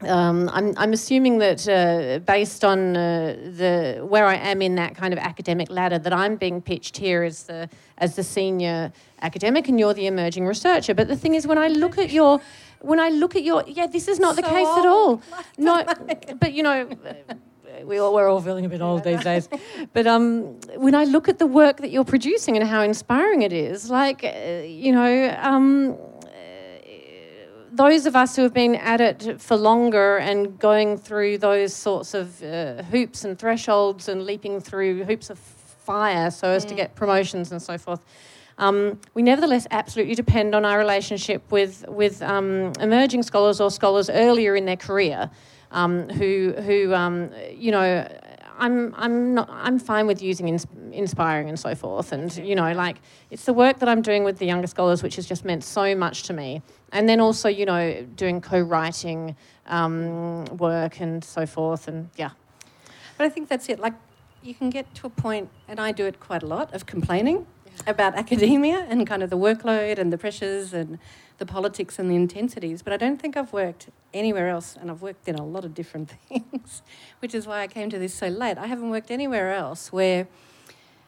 [0.00, 4.96] Um, I'm, I'm assuming that uh, based on uh, the where I am in that
[4.96, 9.68] kind of academic ladder, that I'm being pitched here as the as the senior academic,
[9.68, 10.94] and you're the emerging researcher.
[10.94, 12.40] But the thing is, when I look at your
[12.80, 14.78] when I look at your yeah, this is not the case old.
[14.78, 15.22] at all.
[15.58, 15.84] No,
[16.40, 16.88] but you know.
[17.84, 19.48] We all, we're all feeling a bit old these days.
[19.92, 23.52] But um, when I look at the work that you're producing and how inspiring it
[23.52, 25.98] is, like, uh, you know, um,
[27.74, 32.14] those of us who have been at it for longer and going through those sorts
[32.14, 36.94] of uh, hoops and thresholds and leaping through hoops of fire so as to get
[36.94, 38.00] promotions and so forth.
[38.58, 44.08] Um, we nevertheless absolutely depend on our relationship with with um, emerging scholars or scholars
[44.08, 45.28] earlier in their career,
[45.72, 48.08] um, who who um, you know.
[48.58, 52.72] I'm I'm not I'm fine with using ins- inspiring and so forth, and you know
[52.72, 52.96] like
[53.30, 55.94] it's the work that I'm doing with the younger scholars which has just meant so
[55.94, 56.62] much to me,
[56.92, 59.36] and then also you know doing co-writing
[59.66, 62.30] um, work and so forth, and yeah,
[63.16, 63.78] But I think that's it.
[63.78, 63.94] Like,
[64.42, 67.46] you can get to a point, and I do it quite a lot, of complaining
[67.86, 70.98] about academia and kind of the workload and the pressures and
[71.38, 72.82] the politics and the intensities.
[72.82, 75.74] But I don't think I've worked anywhere else, and I've worked in a lot of
[75.74, 76.82] different things,
[77.20, 78.58] which is why I came to this so late.
[78.58, 80.26] I haven't worked anywhere else where.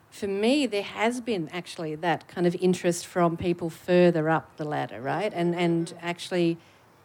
[0.08, 4.64] For me, there has been actually that kind of interest from people further up the
[4.64, 5.30] ladder, right?
[5.34, 6.56] And and actually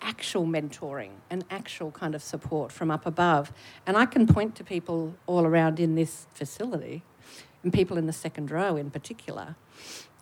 [0.02, 3.52] actual mentoring and actual kind of support from up above.
[3.86, 7.04] And I can point to people all around in this facility,
[7.64, 9.56] and people in the second row in particular,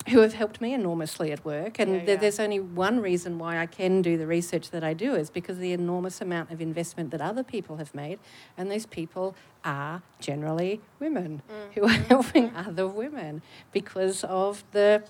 [0.09, 1.79] who have helped me enormously at work.
[1.79, 2.15] And Yeah, yeah.
[2.15, 5.57] there's only one reason why I can do the research that I do is because
[5.57, 8.19] of the enormous amount of investment that other people have made.
[8.57, 11.41] And those people are generally women
[11.75, 15.03] who are helping other women because of the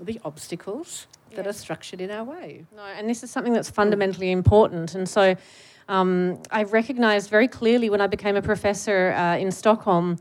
[0.00, 2.64] the obstacles that are structured in our way.
[2.74, 4.94] No, and this is something that's fundamentally important.
[4.94, 5.34] And so
[5.88, 10.18] um, I recognised very clearly when I became a professor uh, in Stockholm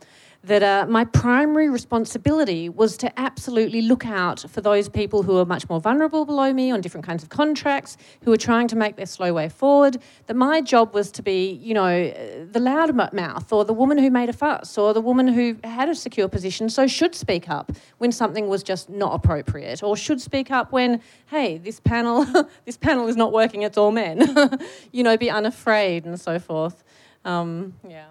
[0.47, 5.45] that uh, my primary responsibility was to absolutely look out for those people who are
[5.45, 8.95] much more vulnerable below me on different kinds of contracts, who are trying to make
[8.95, 9.97] their slow way forward.
[10.27, 12.09] That my job was to be, you know,
[12.49, 15.89] the loud mouth or the woman who made a fuss or the woman who had
[15.89, 20.21] a secure position, so should speak up when something was just not appropriate or should
[20.21, 22.25] speak up when, hey, this panel,
[22.65, 24.57] this panel is not working, it's all men.
[24.93, 26.83] you know, be unafraid and so forth.
[27.25, 28.05] Um, yeah.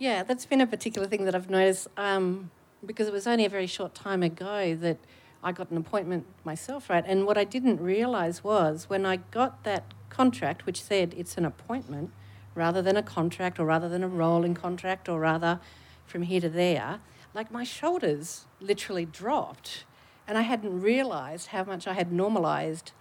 [0.00, 2.50] Yeah, that's been a particular thing that I've noticed um,
[2.86, 4.96] because it was only a very short time ago that
[5.44, 7.04] I got an appointment myself, right?
[7.06, 11.44] And what I didn't realise was when I got that contract, which said it's an
[11.44, 12.12] appointment
[12.54, 15.60] rather than a contract or rather than a rolling contract or rather
[16.06, 17.00] from here to there,
[17.34, 19.84] like my shoulders literally dropped.
[20.26, 22.92] And I hadn't realised how much I had normalised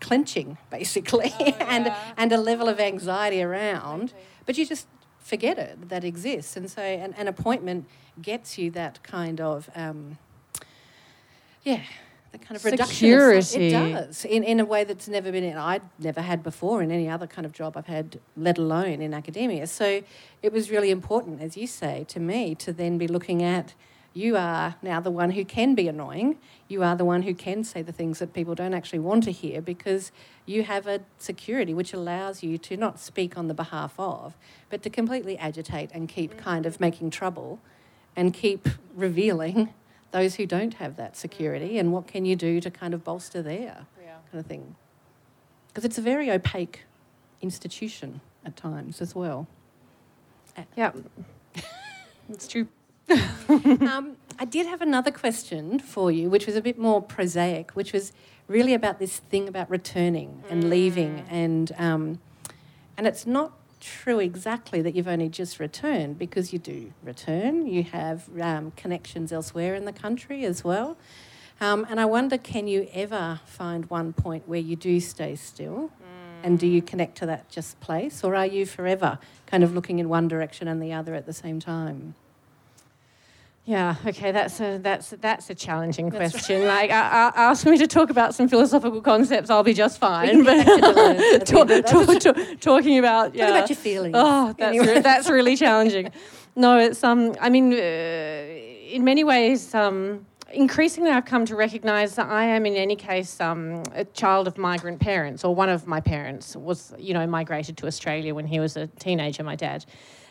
[0.00, 4.14] clenching basically and and a level of anxiety around
[4.46, 4.86] but you just
[5.28, 6.56] forget it that exists.
[6.56, 7.86] And so an, an appointment
[8.20, 10.18] gets you that kind of um,
[11.62, 11.82] yeah
[12.32, 12.94] the kind of reduction.
[12.94, 13.68] Security.
[13.68, 17.08] it does in, in a way that's never been I'd never had before in any
[17.08, 19.66] other kind of job I've had let alone in academia.
[19.66, 20.02] So
[20.42, 23.74] it was really important as you say to me to then be looking at
[24.14, 26.38] you are now the one who can be annoying.
[26.66, 29.32] You are the one who can say the things that people don't actually want to
[29.32, 30.10] hear because
[30.46, 34.36] you have a security which allows you to not speak on the behalf of,
[34.70, 36.38] but to completely agitate and keep mm.
[36.38, 37.60] kind of making trouble
[38.16, 39.72] and keep revealing
[40.10, 43.42] those who don't have that security and what can you do to kind of bolster
[43.42, 43.86] their
[44.30, 44.74] kind of thing.
[45.68, 46.84] Because it's a very opaque
[47.40, 49.46] institution at times as well.
[50.76, 50.92] Yeah.
[52.28, 52.68] it's true.
[53.48, 57.92] um, I did have another question for you, which was a bit more prosaic, which
[57.92, 58.12] was
[58.46, 62.20] really about this thing about returning and leaving, and um,
[62.96, 67.66] and it's not true exactly that you've only just returned because you do return.
[67.66, 70.96] You have um, connections elsewhere in the country as well.
[71.60, 75.90] Um, and I wonder, can you ever find one point where you do stay still?
[76.42, 78.22] And do you connect to that just place?
[78.22, 81.32] Or are you forever kind of looking in one direction and the other at the
[81.32, 82.14] same time?
[83.68, 86.66] Yeah, okay, that's a that's that's a challenging That's question.
[86.66, 90.42] Like, I, I, ask me to talk about some philosophical concepts, I'll be just fine.
[90.42, 93.68] can get back to Deleuze at the talk, talk, talk- talking about yeah, Talk about
[93.68, 94.14] your feelings.
[94.16, 94.94] Oh, that's Anyway.
[94.94, 96.10] re- that's really challenging.
[96.56, 97.34] No, it's um.
[97.42, 100.24] I mean, uh, in many ways, um.
[100.50, 104.56] Increasingly, I've come to recognise that I am, in any case, um, a child of
[104.56, 108.58] migrant parents, or one of my parents was, you know, migrated to Australia when he
[108.58, 109.42] was a teenager.
[109.42, 109.84] My dad,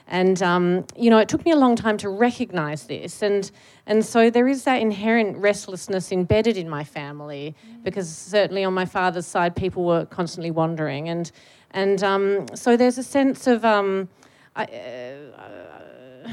[0.08, 3.52] and um, you know, it took me a long time to recognise this, and
[3.86, 8.86] and so there is that inherent restlessness embedded in my family, because certainly on my
[8.86, 11.32] father's side, people were constantly wandering, and
[11.72, 14.08] and um, so there's a sense of um,
[14.56, 16.32] I, uh,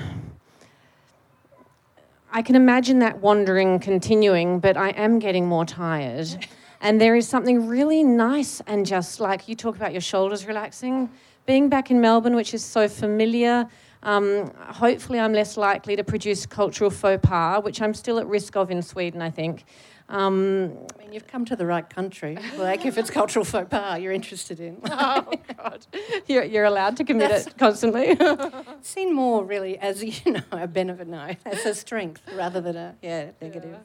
[2.32, 6.46] I can imagine that wandering continuing, but I am getting more tired.
[6.80, 11.08] And there is something really nice and just like you talk about your shoulders relaxing.
[11.46, 13.68] Being back in Melbourne, which is so familiar,
[14.04, 18.54] Um, hopefully, I'm less likely to produce cultural faux pas, which I'm still at risk
[18.54, 19.64] of in Sweden, I think.
[20.10, 22.36] Um, I mean, you've come to the right country.
[22.58, 24.76] Like, if it's cultural faux pas you're interested in.
[24.84, 25.86] oh, God.
[26.26, 28.18] You're, you're allowed to commit That's it constantly.
[28.82, 32.94] seen more really as, you know, a benefit, no, as a strength rather than a,
[33.00, 33.70] yeah, negative.
[33.72, 33.78] Yeah.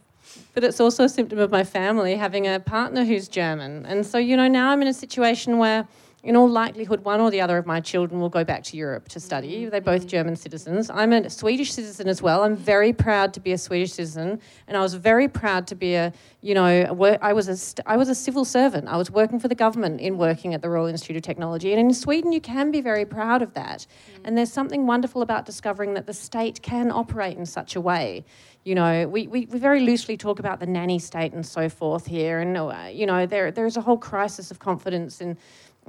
[0.53, 3.85] But it's also a symptom of my family having a partner who's German.
[3.85, 5.87] And so, you know, now I'm in a situation where
[6.23, 9.08] in all likelihood, one or the other of my children will go back to Europe
[9.10, 9.62] to study.
[9.62, 9.69] Mm-hmm.
[9.69, 10.89] They're both German citizens.
[10.89, 12.43] I'm a Swedish citizen as well.
[12.43, 15.95] I'm very proud to be a Swedish citizen, and I was very proud to be
[15.95, 18.88] a, you know, I was a, I was a civil servant.
[18.88, 21.79] I was working for the government in working at the Royal Institute of Technology, and
[21.79, 23.88] in Sweden you can be very proud of that.
[24.15, 24.21] Mm.
[24.25, 28.25] And there's something wonderful about discovering that the state can operate in such a way.
[28.65, 32.05] You know, we, we, we very loosely talk about the nanny state and so forth
[32.05, 35.38] here, and uh, you know, there there's a whole crisis of confidence in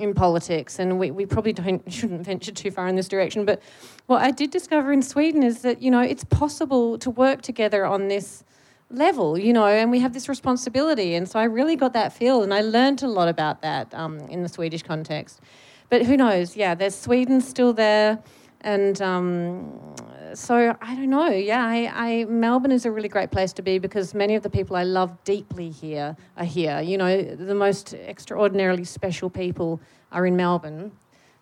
[0.00, 3.44] in politics, and we, we probably don't shouldn't venture too far in this direction.
[3.44, 3.62] But
[4.06, 7.84] what I did discover in Sweden is that you know it's possible to work together
[7.84, 8.44] on this
[8.90, 11.14] level, you know, and we have this responsibility.
[11.14, 14.18] And so I really got that feel, and I learned a lot about that um,
[14.28, 15.40] in the Swedish context.
[15.88, 16.56] But who knows?
[16.56, 18.18] Yeah, there's Sweden still there,
[18.60, 19.94] and um,
[20.34, 21.30] so I don't know.
[21.30, 24.50] Yeah, I, I, Melbourne is a really great place to be because many of the
[24.50, 26.80] people I love deeply here are here.
[26.80, 29.80] You know, the most extraordinarily special people
[30.12, 30.92] are in Melbourne.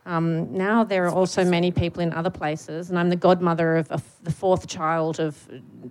[0.06, 3.90] Um, now there are also many people in other places, and I'm the godmother of,
[3.92, 5.36] of, the fourth child of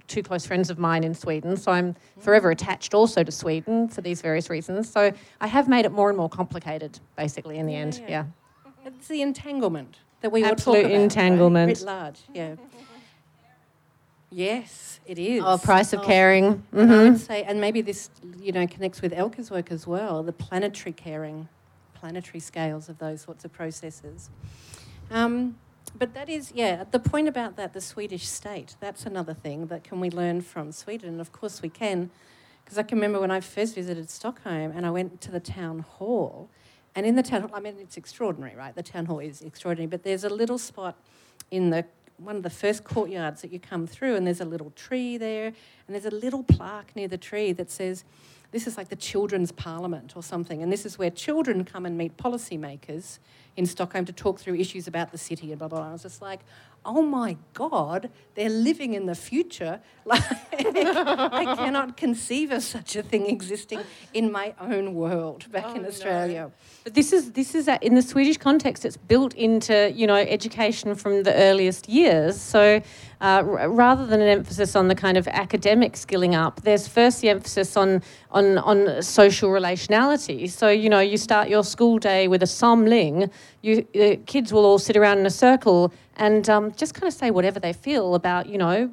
[0.08, 1.56] two close friends of mine in Sweden.
[1.56, 4.90] So I'm forever attached also to Sweden for these various reasons.
[4.90, 8.02] So I have made it more and more complicated, basically, in the yeah, end.
[8.02, 8.10] Yeah.
[8.10, 8.88] yeah.
[8.88, 11.68] It's the entanglement that we absolute about, entanglement.
[11.68, 11.78] Right?
[11.78, 12.56] Writ large, yeah.
[14.30, 15.42] Yes, it is.
[15.46, 16.04] Oh, price of oh.
[16.04, 16.56] caring.
[16.56, 16.78] Mm-hmm.
[16.78, 17.16] I would mm-hmm.
[17.16, 18.10] say, and maybe this,
[18.42, 20.22] you know, connects with Elka's work as well.
[20.22, 21.48] The planetary caring,
[21.94, 24.30] planetary scales of those sorts of processes.
[25.10, 25.58] Um,
[25.98, 29.84] but that is, yeah, the point about that, the Swedish state, that's another thing that
[29.84, 31.10] can we learn from Sweden.
[31.10, 32.12] And of course we can,
[32.64, 35.80] because I can remember when I first visited Stockholm and I went to the town
[35.80, 36.50] hall.
[36.96, 38.76] And in the town hall, I mean, it's extraordinary, right?
[38.76, 40.98] The town hall is extraordinary, but there's a little spot
[41.50, 41.86] in the
[42.18, 45.48] one of the first courtyards that you come through, and there's a little tree there,
[45.48, 45.56] and
[45.88, 48.04] there's a little plaque near the tree that says,
[48.52, 51.98] This is like the children's parliament or something, and this is where children come and
[51.98, 53.20] meet policymakers
[53.56, 55.90] in Stockholm to talk through issues about the city and blah, blah, blah.
[55.90, 56.40] I was just like,
[56.88, 59.82] oh my God, they're living in the future.
[60.08, 60.24] Like,
[60.54, 63.82] I cannot conceive of such a thing existing
[64.14, 66.44] in my own world back oh, in Australia.
[66.44, 66.52] No.
[66.86, 68.86] But this is this is a, in the Swedish context.
[68.86, 72.40] It's built into you know education from the earliest years.
[72.40, 72.82] So
[73.20, 77.20] uh, r- rather than an emphasis on the kind of academic skilling up, there's first
[77.20, 80.50] the emphasis on on on social relationality.
[80.50, 83.30] So you know you start your school day with a samling.
[83.68, 87.14] You uh, kids will all sit around in a circle and um, just kind of
[87.14, 88.90] say whatever they feel about you know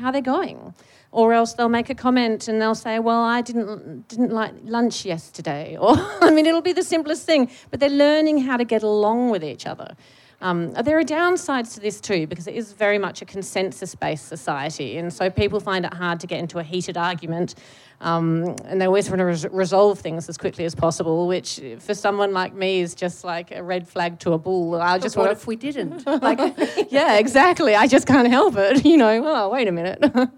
[0.00, 0.74] how they're going
[1.16, 5.04] or else they'll make a comment and they'll say, "Well, I didn't didn't like lunch
[5.04, 8.82] yesterday," or I mean, it'll be the simplest thing, but they're learning how to get
[8.82, 9.96] along with each other.
[10.42, 14.98] Um, there are downsides to this too because it is very much a consensus-based society,
[14.98, 17.54] and so people find it hard to get into a heated argument,
[18.00, 21.26] um, and they always want to res- resolve things as quickly as possible.
[21.26, 24.74] Which, for someone like me, is just like a red flag to a bull.
[24.80, 25.38] I just what want.
[25.38, 26.06] if we didn't?
[26.22, 26.38] like,
[26.90, 27.74] yeah, exactly.
[27.74, 28.84] I just can't help it.
[28.86, 29.22] You know.
[29.24, 30.02] Oh, wait a minute.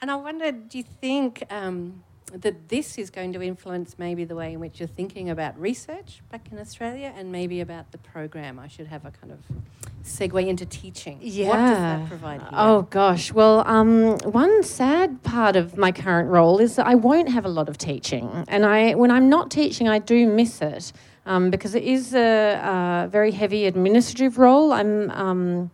[0.00, 4.34] And I wonder, do you think um, that this is going to influence maybe the
[4.34, 8.58] way in which you're thinking about research back in Australia and maybe about the program?
[8.58, 9.40] I should have a kind of
[10.04, 11.18] segue into teaching.
[11.20, 11.48] Yeah.
[11.48, 12.40] What does that provide?
[12.40, 12.50] Here?
[12.52, 13.32] Oh, gosh.
[13.32, 17.48] Well, um, one sad part of my current role is that I won't have a
[17.48, 18.44] lot of teaching.
[18.48, 20.92] And I, when I'm not teaching, I do miss it.
[21.26, 24.72] Um, because it is a, a, very heavy administrative role.
[24.72, 25.70] I'm um,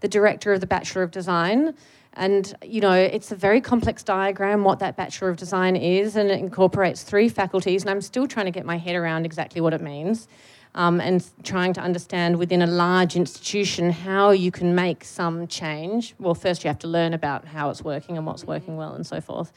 [0.00, 1.74] the director of the Bachelor of Design,
[2.14, 6.30] and, you know, it's a very complex diagram what that Bachelor of Design is, and
[6.30, 9.72] it incorporates three faculties, and I'm still trying to get my head around exactly what
[9.72, 10.28] it means.
[10.74, 16.14] Um, and trying to understand within a large institution how you can make some change.
[16.18, 19.04] Well, first you have to learn about how it's working and what's working well and
[19.04, 19.50] so forth.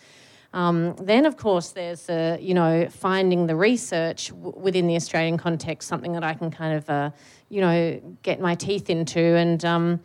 [0.54, 5.38] Um, then, of course, there's uh, you know finding the research w- within the Australian
[5.38, 7.12] context, something that I can kind of uh,
[7.50, 10.00] you know get my teeth into, and um,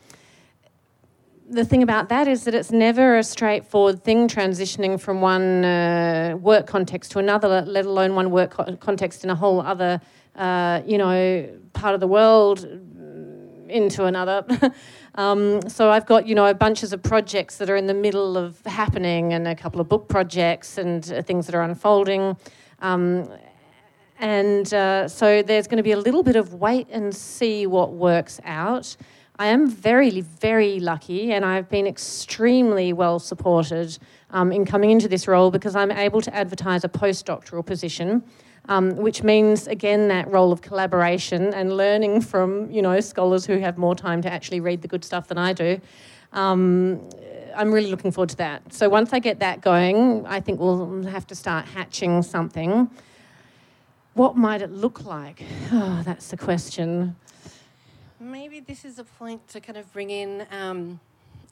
[1.49, 6.37] the thing about that is that it's never a straightforward thing transitioning from one uh,
[6.41, 10.01] work context to another, let alone one work co- context in a whole other,
[10.35, 12.65] uh, you know, part of the world
[13.69, 14.45] into another.
[15.15, 18.37] um, so I've got, you know, a bunches of projects that are in the middle
[18.37, 22.37] of happening and a couple of book projects and uh, things that are unfolding.
[22.81, 23.29] Um,
[24.19, 27.93] and uh, so there's going to be a little bit of wait and see what
[27.93, 28.97] works out.
[29.39, 33.99] I am very, very lucky, and I've been extremely well supported
[34.31, 38.23] um, in coming into this role because I'm able to advertise a postdoctoral position.
[38.69, 43.59] Um, which means again that role of collaboration and learning from you know scholars who
[43.59, 45.81] have more time to actually read the good stuff than I do.
[46.33, 47.09] Um,
[47.55, 48.73] I'm really looking forward to that.
[48.73, 52.91] So once I get that going, I think we'll have to start hatching something.
[54.15, 55.45] What might it look like?
[55.73, 57.15] Oh, that's the question.
[58.19, 61.01] Maybe this is a point to kind of bring in um,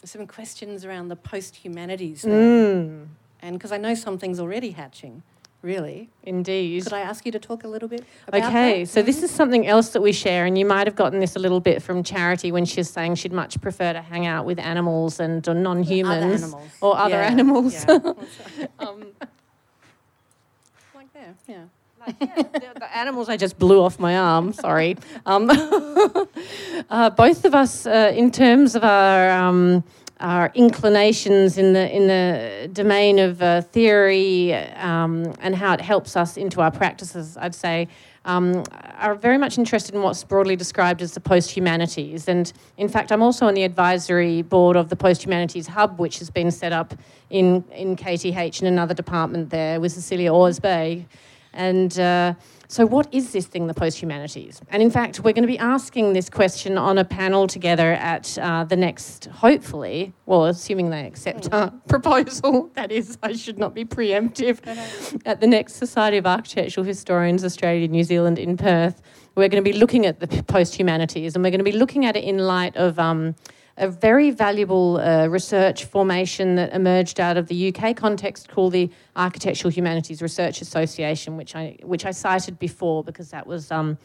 [0.04, 2.24] some questions around the post humanities.
[2.24, 3.06] Mm,
[3.42, 5.22] And because I know something's already hatching,
[5.62, 6.08] really.
[6.22, 6.84] indeed.
[6.84, 8.88] Could I ask you to talk a little bit about Okay, that?
[8.90, 11.38] so this is something else that we share, and you might have gotten this a
[11.38, 14.58] little bit from Charity when she was saying she'd much prefer to hang out with
[14.58, 17.84] animals and or non-humans or other animals.
[17.86, 17.98] yeah.
[18.78, 19.06] um,
[20.94, 21.64] like there, yeah.
[22.20, 24.52] the animals I just blew off my arm.
[24.52, 24.96] Sorry.
[25.26, 25.48] Um,
[26.90, 29.84] uh, both of us, uh, in terms of our um,
[30.20, 36.16] our inclinations in the in the domain of uh, theory um, and how it helps
[36.16, 37.88] us into our practices, I'd say.
[38.26, 38.64] Um,
[38.96, 42.26] are very much interested in what's broadly described as the post humanities.
[42.26, 46.20] And in fact, I'm also on the advisory board of the Post Humanities Hub, which
[46.20, 46.94] has been set up
[47.28, 51.05] in, in KTH in another department there with Cecilia Åsberg.
[51.55, 52.34] And uh,
[52.68, 54.61] so, what is this thing, the post humanities?
[54.68, 58.36] And in fact, we're going to be asking this question on a panel together at
[58.38, 63.74] uh, the next, hopefully, well, assuming they accept our proposal, that is, I should not
[63.74, 64.59] be preemptive,
[65.24, 69.00] at the next Society of Architectural Historians Australia New Zealand in Perth.
[69.36, 72.05] We're going to be looking at the post humanities and we're going to be looking
[72.07, 72.98] at it in light of.
[72.98, 73.34] Um,
[73.77, 78.91] a very valuable uh, research formation that emerged out of the UK context called the
[79.16, 83.99] Architectural Humanities Research Association, which I, which I cited before because that was um,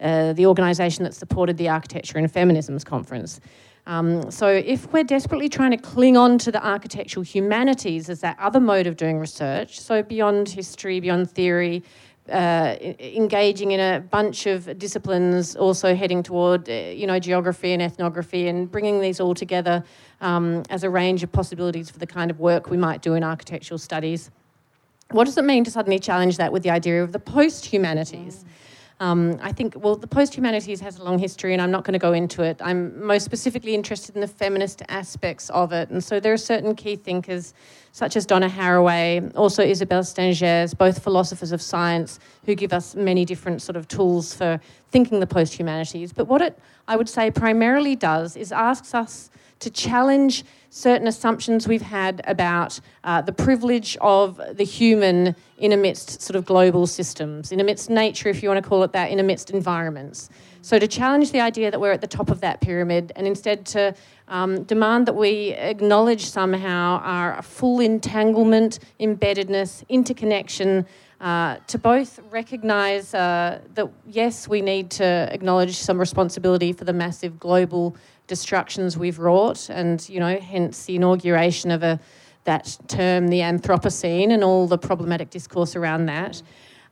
[0.00, 3.40] uh, the organisation that supported the Architecture and Feminisms Conference.
[3.88, 8.36] Um, so, if we're desperately trying to cling on to the architectural humanities as that
[8.40, 11.84] other mode of doing research, so beyond history, beyond theory,
[12.30, 17.82] uh, engaging in a bunch of disciplines, also heading toward, uh, you know, geography and
[17.82, 19.84] ethnography, and bringing these all together
[20.20, 23.22] um, as a range of possibilities for the kind of work we might do in
[23.22, 24.30] architectural studies.
[25.10, 28.44] What does it mean to suddenly challenge that with the idea of the post-humanities?
[28.98, 31.92] Um, I think, well, the post humanities has a long history, and I'm not going
[31.92, 32.56] to go into it.
[32.64, 35.90] I'm most specifically interested in the feminist aspects of it.
[35.90, 37.52] And so there are certain key thinkers,
[37.96, 43.24] such as Donna Haraway, also Isabelle Stengers, both philosophers of science, who give us many
[43.24, 46.12] different sort of tools for thinking the post humanities.
[46.12, 49.30] But what it, I would say, primarily does is asks us
[49.60, 56.20] to challenge certain assumptions we've had about uh, the privilege of the human in amidst
[56.20, 59.18] sort of global systems, in amidst nature, if you want to call it that, in
[59.18, 60.28] amidst environments.
[60.60, 63.64] So to challenge the idea that we're at the top of that pyramid and instead
[63.66, 63.94] to
[64.28, 70.84] um, demand that we acknowledge somehow our full entanglement, embeddedness, interconnection,
[71.20, 76.92] uh, to both recognise uh, that yes, we need to acknowledge some responsibility for the
[76.92, 77.96] massive global
[78.26, 81.98] destructions we've wrought, and you know, hence the inauguration of a
[82.44, 86.42] that term, the Anthropocene, and all the problematic discourse around that.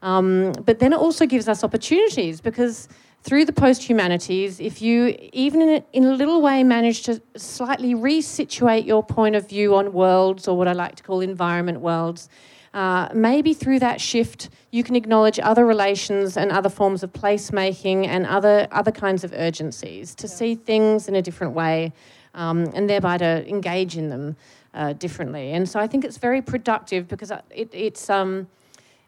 [0.03, 2.89] Um, but then it also gives us opportunities because
[3.23, 7.23] through the post humanities, if you even in a, in a little way manage to
[7.37, 11.81] slightly resituate your point of view on worlds, or what I like to call environment
[11.81, 12.29] worlds,
[12.75, 18.07] uh, maybe through that shift, you can acknowledge other relations and other forms of placemaking
[18.07, 21.93] and other, other kinds of urgencies to see things in a different way
[22.35, 24.37] um, and thereby to engage in them
[24.75, 25.53] uh, differently.
[25.53, 28.49] And so I think it's very productive because it, it's, um,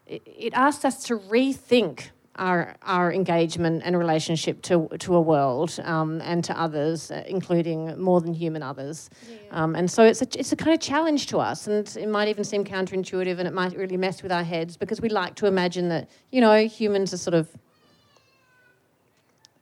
[0.06, 5.78] it, it asks us to rethink our, our engagement and relationship to, to a world
[5.84, 9.10] um, and to others, uh, including more than human others.
[9.50, 12.28] Um, and so it's a, it's a kind of challenge to us, and it might
[12.28, 15.46] even seem counterintuitive and it might really mess with our heads because we like to
[15.46, 17.48] imagine that, you know, humans are sort of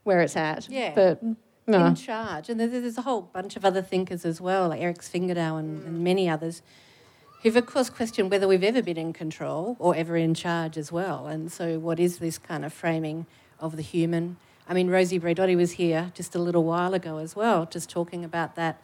[0.03, 0.68] where it's at.
[0.68, 0.93] Yeah.
[0.95, 1.22] But
[1.66, 1.87] no.
[1.87, 2.49] in charge.
[2.49, 5.83] And there's, there's a whole bunch of other thinkers as well, like Erik Swyngedouw and,
[5.85, 6.62] and many others,
[7.45, 10.90] who've of course questioned whether we've ever been in control or ever in charge as
[10.90, 11.26] well.
[11.26, 13.26] And so, what is this kind of framing
[13.61, 14.38] of the human?
[14.66, 18.24] I mean, Rosi Braidotti was here just a little while ago as well, just talking
[18.24, 18.82] about that.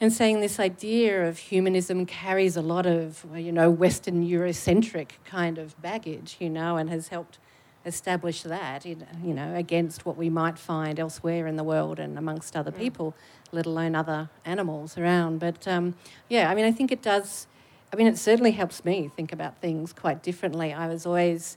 [0.00, 5.58] And saying this idea of humanism carries a lot of, you know, Western Eurocentric kind
[5.58, 7.38] of baggage, you know, and has helped
[7.84, 12.16] establish that, in, you know, against what we might find elsewhere in the world and
[12.18, 13.14] amongst other people,
[13.50, 15.38] let alone other animals around.
[15.38, 15.94] But um,
[16.28, 17.46] yeah, I mean, I think it does.
[17.94, 20.72] I mean, it certainly helps me think about things quite differently.
[20.72, 21.56] I was always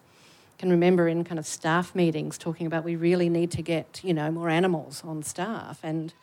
[0.60, 4.14] can remember in kind of staff meetings talking about we really need to get you
[4.14, 6.14] know more animals on staff and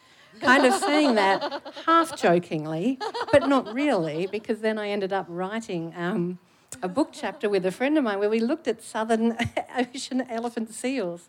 [0.41, 2.97] kind of saying that half jokingly,
[3.33, 6.39] but not really, because then I ended up writing um,
[6.81, 9.37] a book chapter with a friend of mine where we looked at southern
[9.77, 11.29] ocean elephant seals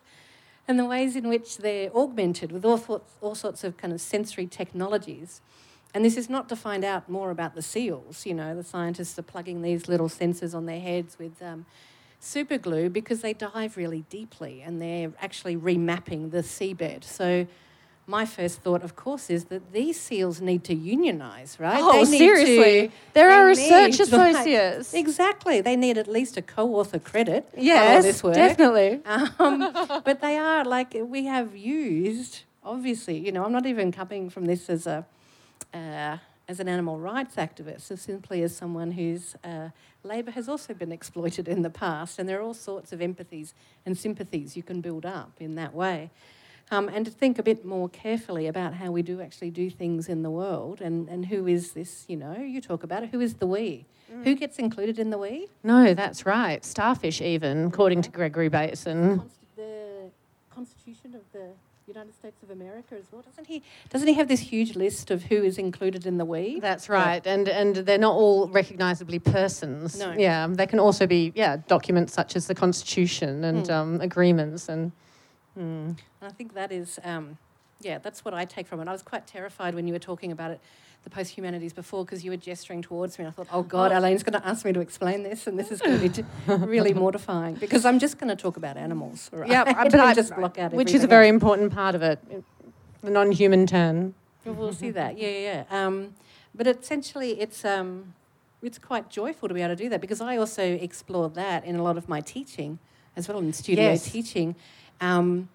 [0.67, 3.99] and the ways in which they're augmented with all sorts, all sorts of kind of
[3.99, 5.41] sensory technologies.
[5.95, 8.25] And this is not to find out more about the seals.
[8.25, 11.65] You know, the scientists are plugging these little sensors on their heads with um,
[12.19, 17.05] super glue because they dive really deeply and they're actually remapping the seabed.
[17.05, 17.47] So
[18.07, 21.79] my first thought, of course, is that these seals need to unionise, right?
[21.81, 22.87] Oh, They need seriously?
[22.89, 24.93] to- There are they research need, associates.
[24.93, 25.61] exactly.
[25.61, 27.47] They need at least a co-author credit.
[27.55, 28.35] on Yes, this work.
[28.35, 28.99] definitely.
[29.05, 29.71] Um,
[30.03, 32.41] but they are like we have used.
[32.65, 35.05] Obviously, you know, I'm not even coming from this as a
[35.73, 39.69] uh, as an animal rights activist, as simply as someone whose uh,
[40.03, 43.53] labour has also been exploited in the past, and there are all sorts of empathies
[43.85, 46.09] and sympathies you can build up in that way.
[46.71, 50.09] Um, and to think a bit more carefully about how we do actually do things
[50.09, 53.21] in the world and, and who is this, you know, you talk about it, who
[53.21, 53.85] is the we?
[54.23, 55.49] Who gets included in the we?
[55.63, 56.63] No, that's right.
[56.63, 59.29] Starfish, even, according to Gregory Bateson.
[59.55, 60.09] The
[60.53, 61.49] Constitution of the
[61.87, 63.21] United States of America as well.
[63.21, 63.61] Doesn't he?
[63.89, 66.59] Doesn't he have this huge list of who is included in the we?
[66.59, 69.99] That's right, and and they're not all recognisably persons.
[69.99, 70.11] No.
[70.17, 73.73] Yeah, they can also be yeah documents such as the Constitution and Hmm.
[73.73, 74.91] um, agreements and.
[75.57, 77.37] And I think that is, um,
[77.79, 78.89] yeah, that's what I take from it.
[78.89, 80.59] I was quite terrified when you were talking about it,
[81.05, 83.23] the post humanities before, because you were gesturing towards me.
[83.23, 85.71] And I thought, oh God, Hélène's going to ask me to explain this, and this
[85.71, 86.25] is going to be
[86.65, 89.29] really mortifying because I'm just going to talk about animals.
[89.31, 89.49] Right?
[89.49, 91.33] Yeah, but I just block out which is a very else.
[91.35, 92.19] important part of it,
[93.01, 94.15] the non-human turn.
[94.43, 95.17] Well, we'll see that.
[95.17, 95.63] Yeah, yeah.
[95.69, 95.85] yeah.
[95.85, 96.15] Um,
[96.53, 98.13] but essentially, it's um,
[98.61, 101.75] it's quite joyful to be able to do that because I also explore that in
[101.75, 102.79] a lot of my teaching
[103.15, 104.11] as well in studio Yes.
[104.11, 104.55] teaching,
[105.01, 105.49] um,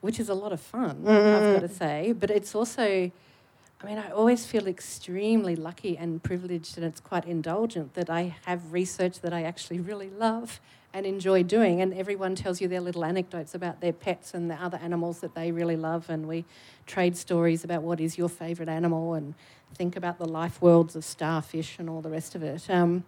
[0.00, 1.04] which is a lot of fun.
[1.06, 2.12] I've got to say.
[2.12, 3.10] But it's also,
[3.80, 8.34] I mean, I always feel extremely lucky and privileged, and it's quite indulgent that I
[8.46, 10.60] have research that I actually really love
[10.94, 11.80] and enjoy doing.
[11.80, 15.34] And everyone tells you their little anecdotes about their pets and the other animals that
[15.34, 16.08] they really love.
[16.08, 16.44] And we
[16.86, 19.34] trade stories about what is your favourite animal and
[19.74, 22.70] think about the life worlds of starfish and all the rest of it.
[22.70, 23.04] Um,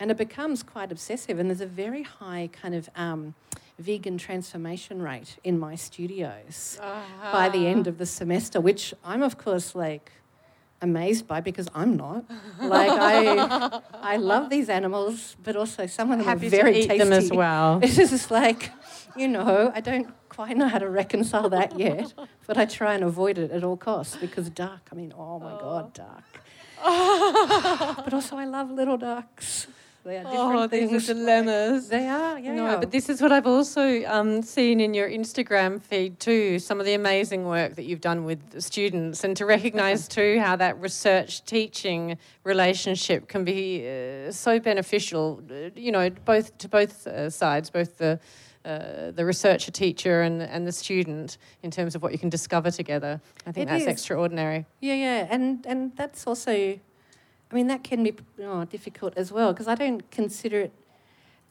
[0.00, 3.34] and it becomes quite obsessive, and there's a very high kind of um,
[3.80, 7.32] vegan transformation rate in my studios uh-huh.
[7.32, 10.12] by the end of the semester, which I'm, of course, like
[10.82, 12.24] amazed by because I'm not.
[12.60, 16.78] Like I, I love these animals, but also some of them Happy are very to
[16.78, 16.98] eat tasty.
[16.98, 17.80] them as well.
[17.82, 18.70] It's just like,
[19.16, 22.12] you know, I don't quite know how to reconcile that yet,
[22.46, 24.88] but I try and avoid it at all costs because duck.
[24.92, 26.24] I mean, oh my god, duck.
[28.04, 29.66] but also, I love little ducks.
[30.04, 31.88] They are different Oh, these are dilemmas.
[31.88, 32.54] They are, yeah.
[32.54, 36.58] No, but this is what I've also um, seen in your Instagram feed too.
[36.58, 40.56] Some of the amazing work that you've done with students, and to recognise too how
[40.56, 45.42] that research teaching relationship can be uh, so beneficial.
[45.50, 48.18] uh, You know, both to both uh, sides, both the
[48.64, 52.70] uh, the researcher teacher and and the student, in terms of what you can discover
[52.70, 53.20] together.
[53.46, 53.88] I think It that's is.
[53.88, 54.64] extraordinary.
[54.80, 56.78] Yeah, yeah, and and that's also,
[57.50, 60.72] I mean, that can be oh, difficult as well because I don't consider it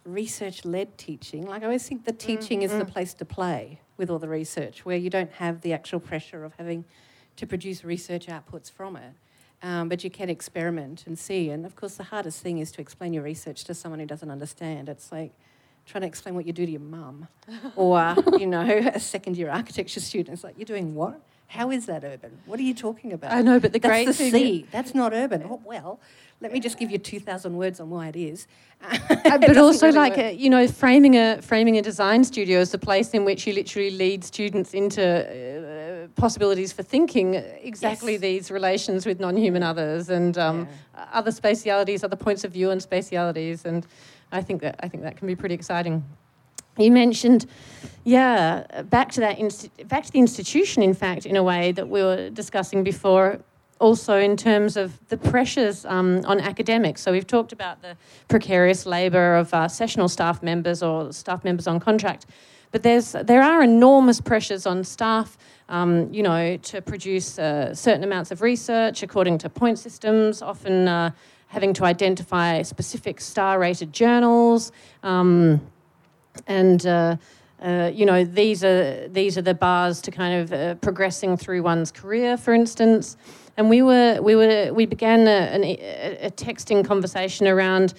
[0.06, 1.46] research-led teaching.
[1.46, 4.86] Like I always think the teaching is the place to play with all the research,
[4.86, 6.86] where you don't have the actual pressure of having
[7.36, 9.14] to produce research outputs from it.
[9.62, 11.50] Um, but you can experiment and see.
[11.50, 14.32] And of course, the hardest thing is to explain your research to someone who doesn't
[14.32, 14.88] understand.
[14.88, 15.34] It's like
[15.86, 17.28] trying to explain what you do to your mum
[17.76, 18.62] or, you know,
[18.94, 20.34] a second year architecture student.
[20.34, 21.20] It's like, you're doing what?
[21.50, 22.38] How is that urban?
[22.46, 23.32] What are you talking about?
[23.34, 24.66] I know, but the That's great the thing- sea.
[24.72, 25.42] That's not urban.
[25.44, 26.00] Oh, well,
[26.42, 28.48] let me just give you 2,000 words on why it is.
[29.30, 30.26] Uh, but also really like work.
[30.28, 33.52] uh, you know framing a framing a design studio as a place in which you
[33.54, 38.22] literally lead students into uh, possibilities for thinking exactly Yes.
[38.22, 40.68] these relations with non-human others and um,
[41.12, 43.86] other spatialities other points of view and spatialities and
[44.32, 46.04] i think that i think that can be pretty exciting
[46.80, 47.46] you mentioned
[48.04, 51.88] yeah back to that insti- back to the institution in fact in a way that
[51.88, 53.40] we were discussing before
[53.80, 57.02] also in terms of the pressures um, on academics.
[57.02, 57.96] So we've talked about the
[58.28, 62.26] precarious labour of uh, sessional staff members or staff members on contract,
[62.72, 65.38] but there's there are enormous pressures on staff,
[65.70, 70.88] um, you know, to produce uh, certain amounts of research according to point systems, often
[70.88, 71.12] uh,
[71.48, 74.72] having to identify specific star-rated journals.
[75.02, 75.62] Um,
[76.48, 77.18] and uh,
[77.62, 81.64] uh, you know these are these are the bars to kind of uh, progressing through
[81.64, 83.18] one's career, for instance.
[83.58, 87.94] And we were we were we began a, an, a, texting conversation around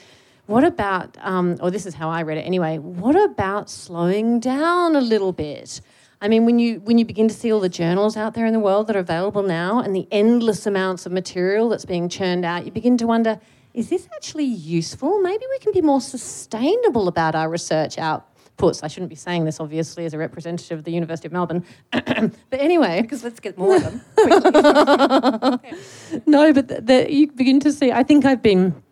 [0.46, 2.78] what about um, or this is how I read it anyway.
[2.78, 5.82] What about slowing down a little bit?
[6.22, 8.52] I mean, when you when you begin to see all the journals out there in
[8.52, 12.44] the world that are available now, and the endless amounts of material that's being churned
[12.44, 13.40] out, you begin to wonder:
[13.72, 15.20] Is this actually useful?
[15.20, 18.82] Maybe we can be more sustainable about our research outputs.
[18.82, 21.64] I shouldn't be saying this, obviously, as a representative of the University of Melbourne.
[21.92, 24.00] but anyway, Because let's get more of them.
[26.26, 27.92] no, but the, the, you begin to see.
[27.92, 28.82] I think I've been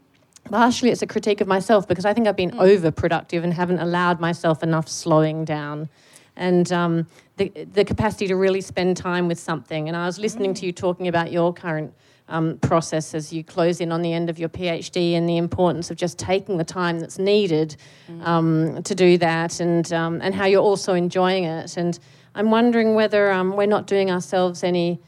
[0.49, 4.20] partially it's a critique of myself because I think I've been overproductive and haven't allowed
[4.20, 5.89] myself enough slowing down,
[6.37, 7.07] and um,
[7.37, 9.89] the the capacity to really spend time with something.
[9.89, 11.93] And I was listening to you talking about your current.
[12.31, 15.91] Um, process as you close in on the end of your PhD and the importance
[15.91, 17.76] of just taking the time that's needed
[18.22, 21.79] um, to do that, and um, and how you're also enjoying it.
[21.79, 21.99] And
[22.35, 25.01] I'm wondering whether um, we're not doing ourselves any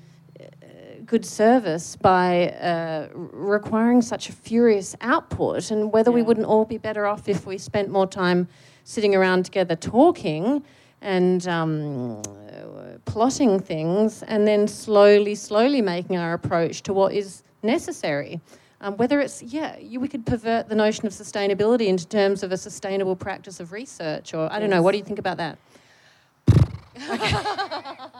[1.10, 6.78] good service by uh, requiring such a furious output, and whether we wouldn't all be
[6.78, 8.46] better off if we spent more time
[8.84, 10.62] sitting around together talking
[11.00, 12.22] and um,
[13.04, 18.40] plotting things, and then slowly, slowly making our approach to what is necessary.
[18.82, 22.50] Um, whether it's, yeah, you, we could pervert the notion of sustainability into terms of
[22.52, 25.58] a sustainable practice of research, or I don't know, what do you think about that?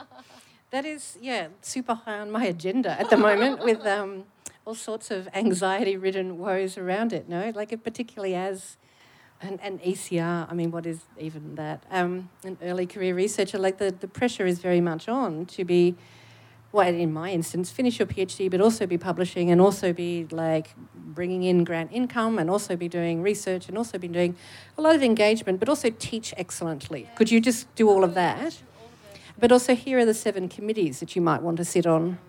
[0.71, 4.23] That is, yeah, super high on my agenda at the moment with um,
[4.63, 7.51] all sorts of anxiety ridden woes around it, no?
[7.53, 8.77] Like, it particularly as
[9.41, 11.83] an, an ECR, I mean, what is even that?
[11.91, 15.95] Um, an early career researcher, like, the, the pressure is very much on to be,
[16.71, 20.73] well, in my instance, finish your PhD, but also be publishing and also be like
[20.95, 24.35] bringing in grant income and also be doing research and also be doing
[24.77, 27.09] a lot of engagement, but also teach excellently.
[27.15, 28.61] Could you just do all of that?
[29.37, 32.19] But also, here are the seven committees that you might want to sit on.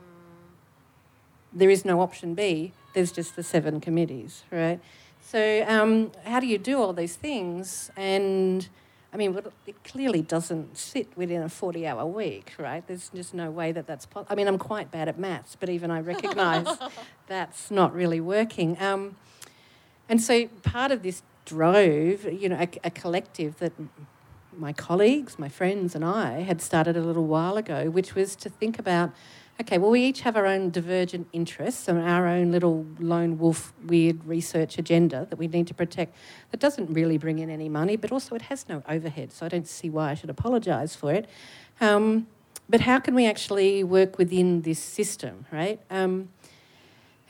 [1.53, 4.81] There is no option B, there's just the seven committees, right?
[5.23, 7.91] So, um, how do you do all these things?
[7.97, 8.69] And
[9.13, 12.87] I mean, it clearly doesn't sit within a 40 hour week, right?
[12.87, 14.33] There's just no way that that's possible.
[14.33, 16.67] I mean, I'm quite bad at maths, but even I recognise
[17.29, 18.77] that's not really working.
[18.81, 19.17] Um,
[20.09, 23.73] and so, part of this drove, you know, a, a collective that
[24.57, 28.51] my colleagues, my friends, and I had started a little while ago, which was to
[28.51, 29.11] think about
[29.63, 33.73] okay, well, we each have our own divergent interests and our own little lone wolf
[33.87, 36.17] weird research agenda that we need to protect
[36.51, 39.49] that doesn't really bring in any money, but also it has no overhead, so I
[39.49, 41.29] don't see why I should apologise for it.
[41.81, 42.27] Um,
[42.69, 45.79] but how can we actually work within this system, right?
[45.91, 46.31] Um,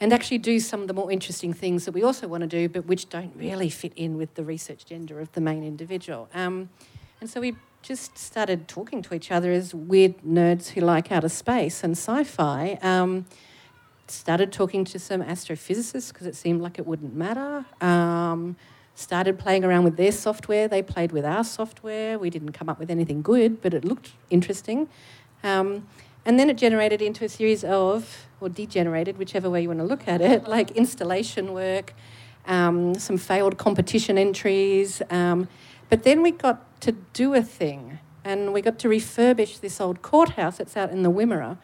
[0.01, 2.67] and actually do some of the more interesting things that we also want to do,
[2.67, 6.31] but which don't really fit in with the research agenda of the main individual.
[6.33, 6.71] Um,
[7.21, 11.29] and so we just started talking to each other as weird nerds who like outer
[11.29, 12.79] space and sci fi.
[12.81, 13.27] Um,
[14.07, 17.65] started talking to some astrophysicists because it seemed like it wouldn't matter.
[17.81, 18.57] Um,
[18.95, 20.69] started playing around with their software.
[20.69, 22.19] They played with our software.
[22.19, 24.89] We didn't come up with anything good, but it looked interesting.
[25.43, 25.89] Um,
[26.25, 29.87] and then it generated into a series of, or degenerated, whichever way you want to
[29.87, 31.95] look at it, like installation work,
[32.47, 35.03] um, some failed competition entries.
[35.11, 35.49] Um,
[35.89, 40.03] but then we got to do a thing, and we got to refurbish this old
[40.03, 40.59] courthouse.
[40.59, 41.57] that's out in the Wimmera,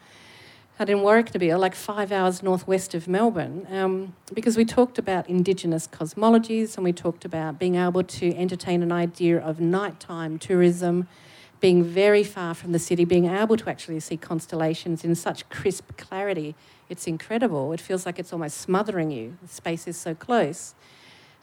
[0.79, 5.87] out in Warracknabeal, like five hours northwest of Melbourne, um, because we talked about Indigenous
[5.87, 11.05] cosmologies and we talked about being able to entertain an idea of nighttime tourism,
[11.59, 15.97] being very far from the city, being able to actually see constellations in such crisp
[15.97, 16.55] clarity.
[16.87, 17.73] It's incredible.
[17.73, 19.37] It feels like it's almost smothering you.
[19.41, 20.75] The space is so close.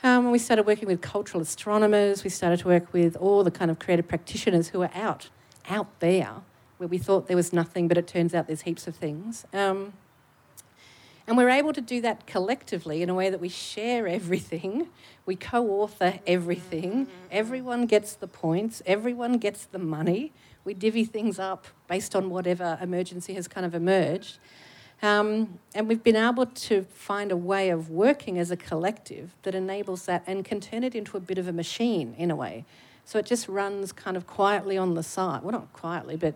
[0.07, 2.23] Um, we started working with cultural astronomers.
[2.23, 5.31] We started to work with all the kind of creative practitioners who are out,
[5.69, 6.31] out there,
[6.77, 9.47] where we thought there was nothing, but it turns out there's heaps of things.
[9.53, 9.95] Um,
[11.27, 14.91] and we're able to do that collectively in a way that we share everything,
[15.27, 20.33] we co author everything, everyone gets the points, everyone gets the money.
[20.65, 24.39] We divvy things up based on whatever emergency has kind of emerged.
[25.03, 29.55] Um, and we've been able to find a way of working as a collective that
[29.55, 32.65] enables that and can turn it into a bit of a machine in a way.
[33.05, 35.43] So it just runs kind of quietly on the side.
[35.43, 36.35] Well, not quietly, but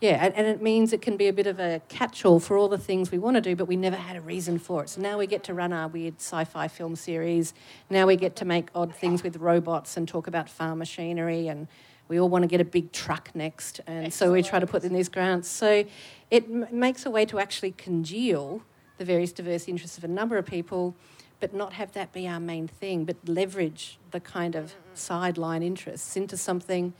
[0.00, 2.58] yeah, and, and it means it can be a bit of a catch all for
[2.58, 4.90] all the things we want to do, but we never had a reason for it.
[4.90, 7.54] So now we get to run our weird sci fi film series.
[7.88, 11.68] Now we get to make odd things with robots and talk about farm machinery and
[12.08, 14.84] we all want to get a big truck next, and so we try to put
[14.84, 15.48] in these grants.
[15.48, 15.84] So
[16.30, 18.62] it m- makes a way to actually congeal
[18.98, 20.94] the various diverse interests of a number of people,
[21.40, 24.94] but not have that be our main thing, but leverage the kind of mm-hmm.
[24.94, 26.92] sideline interests into something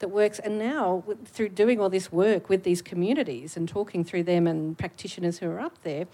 [0.00, 0.38] that works.
[0.38, 4.46] And now, w- through doing all this work with these communities and talking through them
[4.46, 6.06] and practitioners who are up there,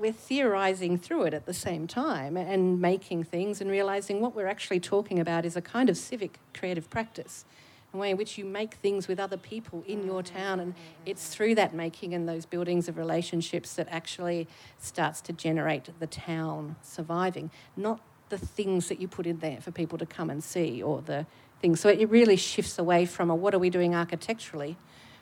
[0.00, 4.46] we're theorizing through it at the same time and making things and realizing what we're
[4.46, 7.44] actually talking about is a kind of civic creative practice.
[7.92, 10.60] the way in which you make things with other people in your town.
[10.60, 10.74] And
[11.04, 14.46] it's through that making and those buildings of relationships that actually
[14.78, 19.72] starts to generate the town surviving, not the things that you put in there for
[19.72, 21.26] people to come and see or the
[21.60, 21.80] things.
[21.80, 24.76] So it really shifts away from a what are we doing architecturally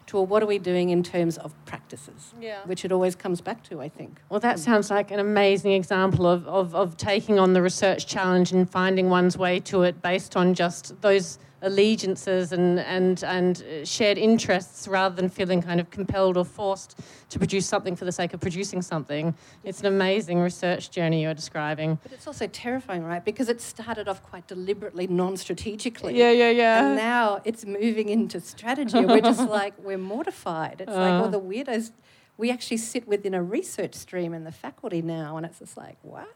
[0.08, 2.58] to a what are we doing in terms of practices, Yeah.
[2.64, 4.20] which it always comes back to, I think.
[4.28, 8.52] Well, that sounds like an amazing example of, of, of taking on the research challenge
[8.52, 13.84] and finding one's way to it based on just those allegiances and, and, and uh,
[13.84, 16.98] shared interests rather than feeling kind of compelled or forced
[17.30, 19.34] to produce something for the sake of producing something.
[19.64, 21.98] It's an amazing research journey you're describing.
[22.02, 23.24] But it's also terrifying, right?
[23.24, 26.16] Because it started off quite deliberately, non strategically.
[26.16, 26.86] Yeah, yeah, yeah.
[26.86, 29.04] And now it's moving into strategy.
[29.04, 30.80] we're just like, we're mortified.
[30.80, 31.20] It's like, Uh.
[31.20, 31.90] well, the weirdos,
[32.36, 35.96] we actually sit within a research stream in the faculty now, and it's just like,
[36.02, 36.28] what?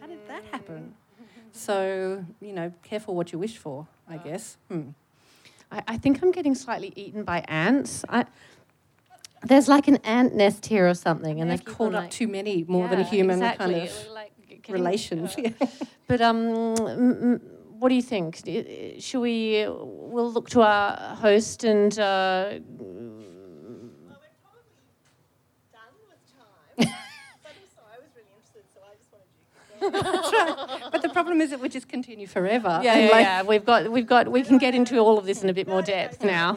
[0.00, 0.94] How did that happen?
[1.52, 4.56] So, you know, careful what you wish for, I guess.
[4.70, 4.90] Hmm.
[5.70, 8.04] I, I think I'm getting slightly eaten by ants.
[8.08, 8.24] I,
[9.42, 12.02] there's like an ant nest here or something, and They've they keep called on, up
[12.04, 13.74] like- too many more than Yeah, human exactly.
[13.74, 14.32] kind of Like,
[14.68, 15.36] relations.
[15.36, 15.66] uh,
[16.06, 17.40] But um, m- m-
[17.78, 18.36] what do you think?
[18.98, 19.64] Should we?
[19.68, 21.98] We'll look to our host and.
[21.98, 22.58] Uh,
[30.92, 32.80] but the problem is it would just continue forever.
[32.82, 33.42] yeah, yeah, like, yeah.
[33.42, 35.82] We've got, we've got, we can get into all of this in a bit more
[35.82, 36.56] depth now.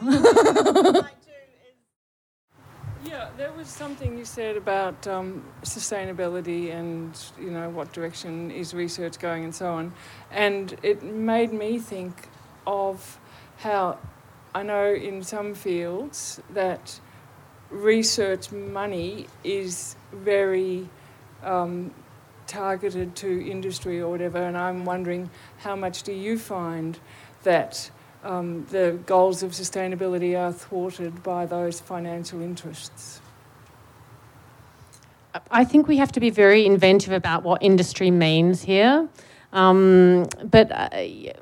[3.04, 8.74] Yeah, there was something you said about um, sustainability and you know what direction is
[8.74, 9.92] research going and so on,
[10.30, 12.28] and it made me think
[12.66, 13.18] of
[13.58, 13.98] how
[14.54, 17.00] I know in some fields that
[17.70, 20.88] research money is very
[21.42, 21.92] um,
[22.46, 26.98] targeted to industry or whatever, and I'm wondering how much do you find
[27.42, 27.90] that
[28.22, 33.20] um, the goals of sustainability are thwarted by those financial interests?
[35.50, 39.08] I think we have to be very inventive about what industry means here.
[39.52, 41.32] Um, but uh,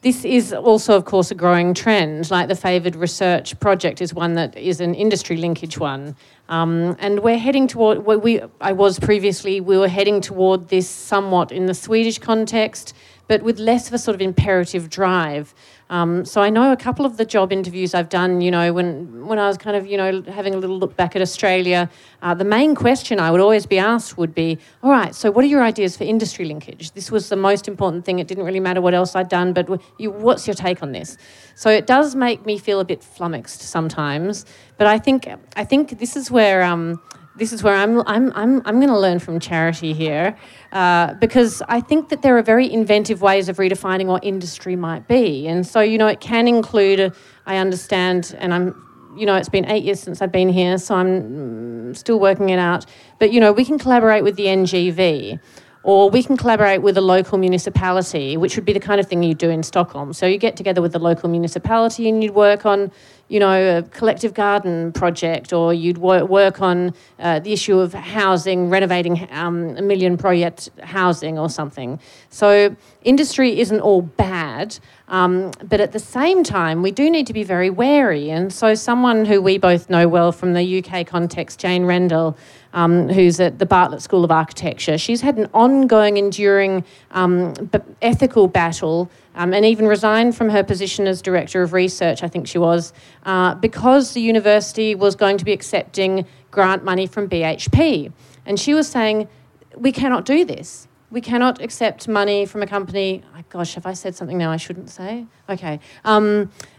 [0.00, 2.30] this is also, of course, a growing trend.
[2.30, 6.14] Like the favoured research project is one that is an industry linkage one.
[6.48, 10.88] Um, and we're heading toward, where we, I was previously, we were heading toward this
[10.88, 12.94] somewhat in the Swedish context,
[13.26, 15.52] but with less of a sort of imperative drive.
[15.90, 19.26] Um, so I know a couple of the job interviews I've done, you know, when,
[19.26, 21.88] when I was kind of, you know, having a little look back at Australia,
[22.20, 25.44] uh, the main question I would always be asked would be, all right, so what
[25.44, 26.92] are your ideas for industry linkage?
[26.92, 28.18] This was the most important thing.
[28.18, 31.16] It didn't really matter what else I'd done, but you, what's your take on this?
[31.54, 34.44] So it does make me feel a bit flummoxed sometimes,
[34.76, 35.26] but I think,
[35.56, 36.62] I think this is where...
[36.62, 37.00] Um,
[37.38, 40.36] this is where I'm, I'm, I'm, I'm going to learn from Charity here
[40.72, 45.06] uh, because I think that there are very inventive ways of redefining what industry might
[45.06, 45.46] be.
[45.46, 47.14] And so, you know, it can include,
[47.46, 48.84] I understand, and I'm,
[49.16, 52.58] you know, it's been eight years since I've been here, so I'm still working it
[52.58, 52.86] out.
[53.18, 55.40] But, you know, we can collaborate with the NGV.
[55.84, 59.22] Or we can collaborate with a local municipality, which would be the kind of thing
[59.22, 60.12] you do in Stockholm.
[60.12, 62.90] So you get together with the local municipality and you'd work on,
[63.28, 67.94] you know, a collective garden project, or you'd wor- work on uh, the issue of
[67.94, 72.00] housing, renovating um, a million project housing or something.
[72.28, 72.74] So
[73.04, 77.44] industry isn't all bad, um, but at the same time, we do need to be
[77.44, 78.30] very wary.
[78.30, 82.36] And so someone who we both know well from the UK context, Jane Rendell,
[82.72, 84.98] um, who's at the Bartlett School of Architecture.
[84.98, 90.62] She's had an ongoing, enduring um, b- ethical battle um, and even resigned from her
[90.62, 92.92] position as Director of Research, I think she was,
[93.24, 98.12] uh, because the university was going to be accepting grant money from BHP.
[98.44, 99.28] And she was saying,
[99.76, 100.88] we cannot do this.
[101.10, 103.22] We cannot accept money from a company.
[103.34, 105.26] Oh, gosh, have I said something now I shouldn't say?
[105.48, 105.80] Okay.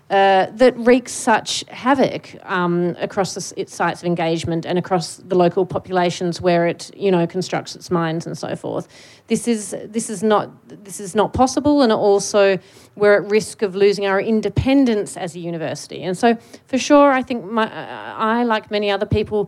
[0.09, 5.35] Uh, that wreaks such havoc um, across the, its sites of engagement and across the
[5.35, 8.87] local populations where it, you know, constructs its mines and so forth.
[9.27, 10.49] This is this is not
[10.83, 12.57] this is not possible, and also
[12.95, 16.01] we're at risk of losing our independence as a university.
[16.01, 19.47] And so, for sure, I think my, I, like many other people,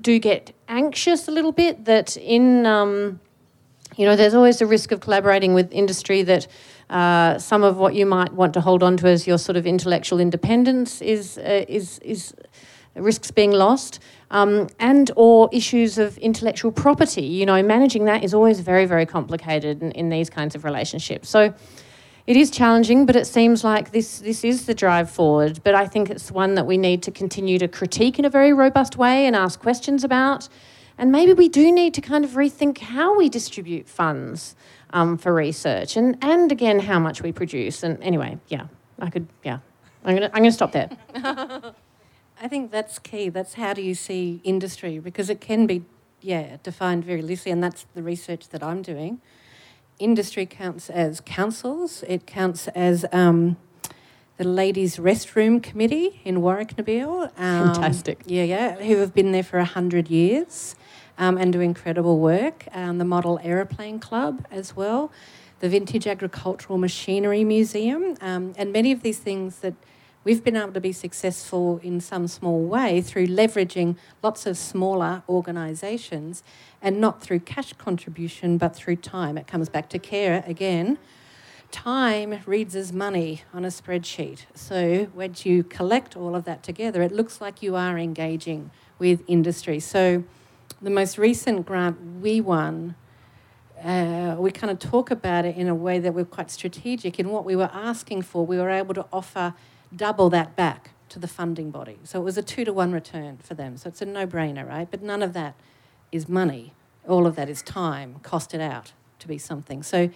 [0.00, 2.66] do get anxious a little bit that in.
[2.66, 3.18] Um,
[3.96, 6.46] you know, there's always a risk of collaborating with industry that
[6.90, 9.66] uh, some of what you might want to hold on to as your sort of
[9.66, 12.34] intellectual independence is uh, is is
[12.94, 17.22] risks being lost, um, and or issues of intellectual property.
[17.22, 21.28] You know, managing that is always very very complicated in, in these kinds of relationships.
[21.28, 21.54] So.
[22.26, 25.62] It is challenging, but it seems like this, this is the drive forward.
[25.64, 28.52] But I think it's one that we need to continue to critique in a very
[28.52, 30.46] robust way and ask questions about.
[30.98, 34.56] And maybe we do need to kind of rethink how we distribute funds
[34.90, 37.82] um, for research and, and again, how much we produce.
[37.82, 38.66] And anyway, yeah,
[38.98, 39.58] I could, yeah.
[40.04, 40.90] I'm going to I'm to stop there.
[42.40, 43.28] I think that's key.
[43.28, 45.84] That's how do you see industry because it can be,
[46.20, 49.20] yeah, defined very loosely, and that's the research that I'm doing.
[49.98, 52.04] Industry counts as councils.
[52.06, 53.56] It counts as um,
[54.36, 57.32] the ladies' restroom committee in Warracknabeal.
[57.36, 58.20] Um, Fantastic.
[58.24, 60.76] Yeah, yeah, who have been there for hundred years
[61.18, 62.66] um, and do incredible work.
[62.72, 65.12] Um, the Model Aeroplane Club as well,
[65.60, 69.74] the Vintage Agricultural Machinery Museum, um, and many of these things that
[70.24, 75.22] we've been able to be successful in some small way through leveraging lots of smaller
[75.28, 76.42] organisations
[76.82, 79.36] and not through cash contribution but through time.
[79.36, 80.98] It comes back to care again.
[81.70, 84.46] Time reads as money on a spreadsheet.
[84.54, 89.22] So when you collect all of that together, it looks like you are engaging with
[89.26, 89.78] industry.
[89.80, 90.24] So
[90.80, 92.94] the most recent grant we won,
[93.82, 97.18] uh, we kind of talk about it in a way that we're quite strategic.
[97.18, 99.54] In what we were asking for, we were able to offer
[99.94, 101.98] double that back to the funding body.
[102.04, 103.76] So it was a two to one return for them.
[103.76, 104.88] So it's a no brainer, right?
[104.90, 105.54] But none of that
[106.12, 106.74] is money.
[107.06, 109.82] All of that is time costed out to be something.
[109.82, 110.10] So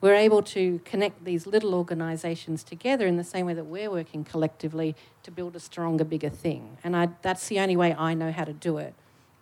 [0.00, 4.24] we're able to connect these little organisations together in the same way that we're working
[4.24, 6.78] collectively to build a stronger, bigger thing.
[6.82, 8.94] And I, that's the only way I know how to do it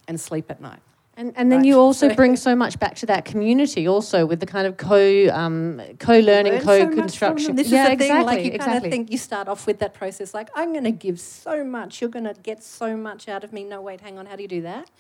[0.09, 0.81] and sleep at night.
[1.19, 1.69] And, and then Right.
[1.69, 5.29] you also bring so much back to that community, also with the kind of co
[5.33, 7.57] um, co learning, co construction.
[7.57, 8.11] This yeah, is the thing.
[8.11, 8.25] exactly.
[8.37, 8.89] Like you kind exactly.
[8.89, 12.01] of think you start off with that process, like I'm going to give so much,
[12.03, 13.65] you're going to get so much out of me.
[13.65, 14.91] No, wait, hang on, how do you do that?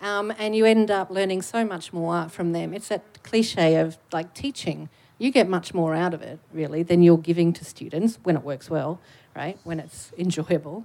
[0.00, 2.72] Um, and you end up learning so much more from them.
[2.72, 4.88] It's that cliche of like teaching.
[5.18, 8.42] You get much more out of it, really, than you're giving to students when it
[8.42, 9.00] works well,
[9.34, 9.58] right?
[9.64, 10.84] When it's enjoyable.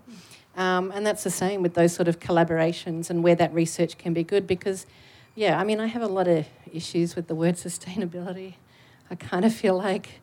[0.60, 4.14] Um, and that's the same with those sort of collaborations and where that research can
[4.14, 4.86] be good because,
[5.34, 8.56] yeah, I mean, I have a lot of issues with the word sustainability.
[9.10, 10.20] I kind of feel like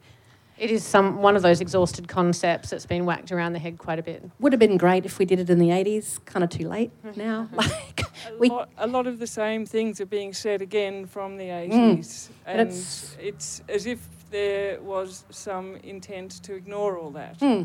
[0.59, 3.99] it is some one of those exhausted concepts that's been whacked around the head quite
[3.99, 4.22] a bit.
[4.39, 6.91] would have been great if we did it in the 80s, kind of too late
[7.16, 7.49] now.
[7.53, 11.37] Like, A, we, lot, a lot of the same things are being said again from
[11.39, 12.28] the 80s.
[12.45, 17.37] But And it's- it's, as if there was some intent to ignore all that.
[17.41, 17.62] hmm.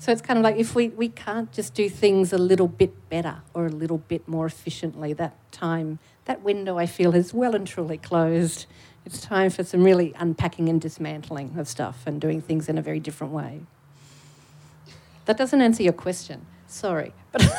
[0.00, 3.10] So it's kind of like if we, we can't just do things a little bit
[3.10, 7.54] better or a little bit more efficiently, that time, that window I feel is well
[7.54, 8.64] and truly closed.
[9.04, 12.82] It's time for some really unpacking and dismantling of stuff and doing things in a
[12.82, 13.60] very different way.
[15.26, 16.46] That doesn't answer your question.
[16.66, 17.12] Sorry.
[17.30, 17.42] But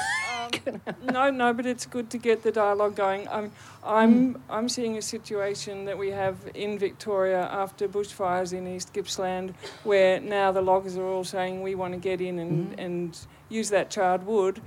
[1.03, 3.27] no, no, but it's good to get the dialogue going.
[3.29, 3.51] I'm,
[3.83, 4.41] I'm, hmm.
[4.49, 10.19] I'm seeing a situation that we have in Victoria after bushfires in East Gippsland, where
[10.19, 12.79] now the loggers are all saying we want to get in and, hmm.
[12.79, 13.17] and
[13.49, 14.61] use that charred wood.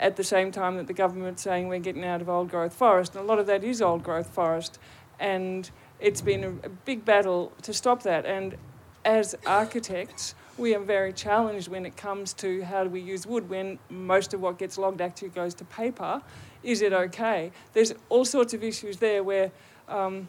[0.00, 3.16] At the same time that the government's saying we're getting out of old growth forest,
[3.16, 4.78] and a lot of that is old growth forest,
[5.18, 5.68] and
[5.98, 8.24] it's been a, a big battle to stop that.
[8.24, 8.56] And
[9.04, 13.48] as architects, we are very challenged when it comes to how do we use wood
[13.48, 16.20] when most of what gets logged actually goes to paper.
[16.62, 17.52] Is it okay?
[17.72, 19.52] There's all sorts of issues there where
[19.88, 20.28] um,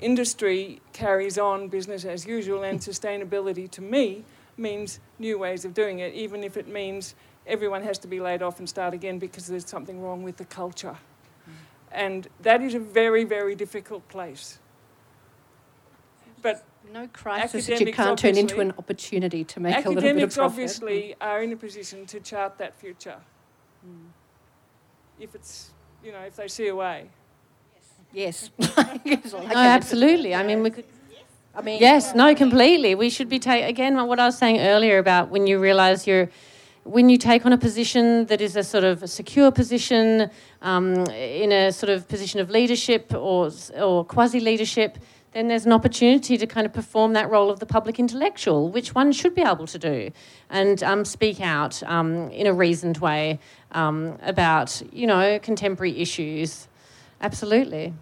[0.00, 4.24] industry carries on business as usual, and sustainability to me
[4.56, 7.14] means new ways of doing it, even if it means
[7.46, 10.44] everyone has to be laid off and start again because there's something wrong with the
[10.44, 10.96] culture.
[11.92, 14.58] And that is a very, very difficult place.
[16.42, 19.96] But no crisis that you can't turn into an opportunity to make a little bit
[19.96, 20.08] of profit.
[20.08, 20.52] academics profit.
[20.52, 23.16] obviously are in a position to chart that future.
[23.84, 24.06] Hmm.
[25.18, 25.70] If it's,
[26.04, 27.08] you know, if they see a way.
[28.12, 28.50] Yes.
[28.58, 30.34] No, absolutely.
[30.34, 30.84] I mean, we could.
[31.56, 32.94] I mean, Yes, no, completely.
[32.94, 36.28] We should be take again what I was saying earlier about when you realise you're
[36.84, 40.30] when you take on a position that is a sort of a secure position
[40.62, 44.98] um, in a sort of position of leadership or or quasi leadership.
[45.34, 48.94] Then there's an opportunity to kind of perform that role of the public intellectual, which
[48.94, 50.12] one should be able to do,
[50.48, 53.40] and um, speak out um, in a reasoned way
[53.72, 56.68] um, about you know contemporary issues.
[57.20, 57.92] Absolutely.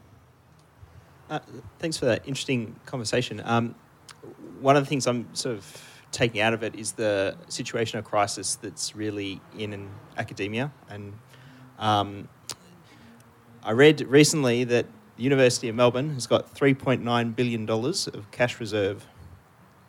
[1.30, 1.38] Uh,
[1.78, 3.40] thanks for that interesting conversation.
[3.42, 3.74] Um,
[4.60, 8.04] one of the things I'm sort of taking out of it is the situation of
[8.04, 10.70] crisis that's really in an academia.
[10.90, 11.14] And
[11.78, 12.28] um,
[13.62, 14.84] I read recently that
[15.16, 19.06] the University of Melbourne has got $3.9 billion of cash reserve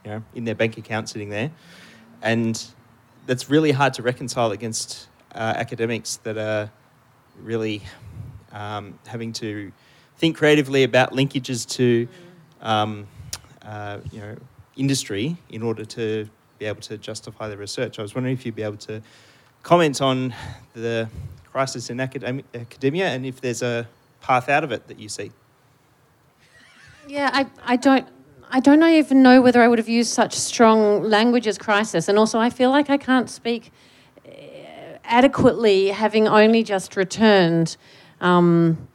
[0.04, 1.52] you know, in their bank account sitting there.
[2.22, 2.64] And
[3.26, 6.72] that's really hard to reconcile against uh, academics that are
[7.42, 7.82] really
[8.52, 9.72] um, having to
[10.18, 12.08] think creatively about linkages to
[12.62, 13.08] um,
[13.64, 14.36] uh, you know
[14.76, 18.00] industry in order to be able to justify the research.
[18.00, 19.02] I was wondering if you'd be able to
[19.64, 20.34] comment on
[20.74, 21.10] the
[21.52, 23.88] crisis in academia and if there's a
[24.24, 25.32] path out of it that you see.
[27.08, 28.08] Yeah, I, I don't
[28.56, 32.08] I don't even know whether I would have used such strong language as crisis.
[32.08, 33.72] And also, I feel like I can't speak
[34.26, 37.78] eh, adequately, having only just returned.
[38.22, 38.88] Um,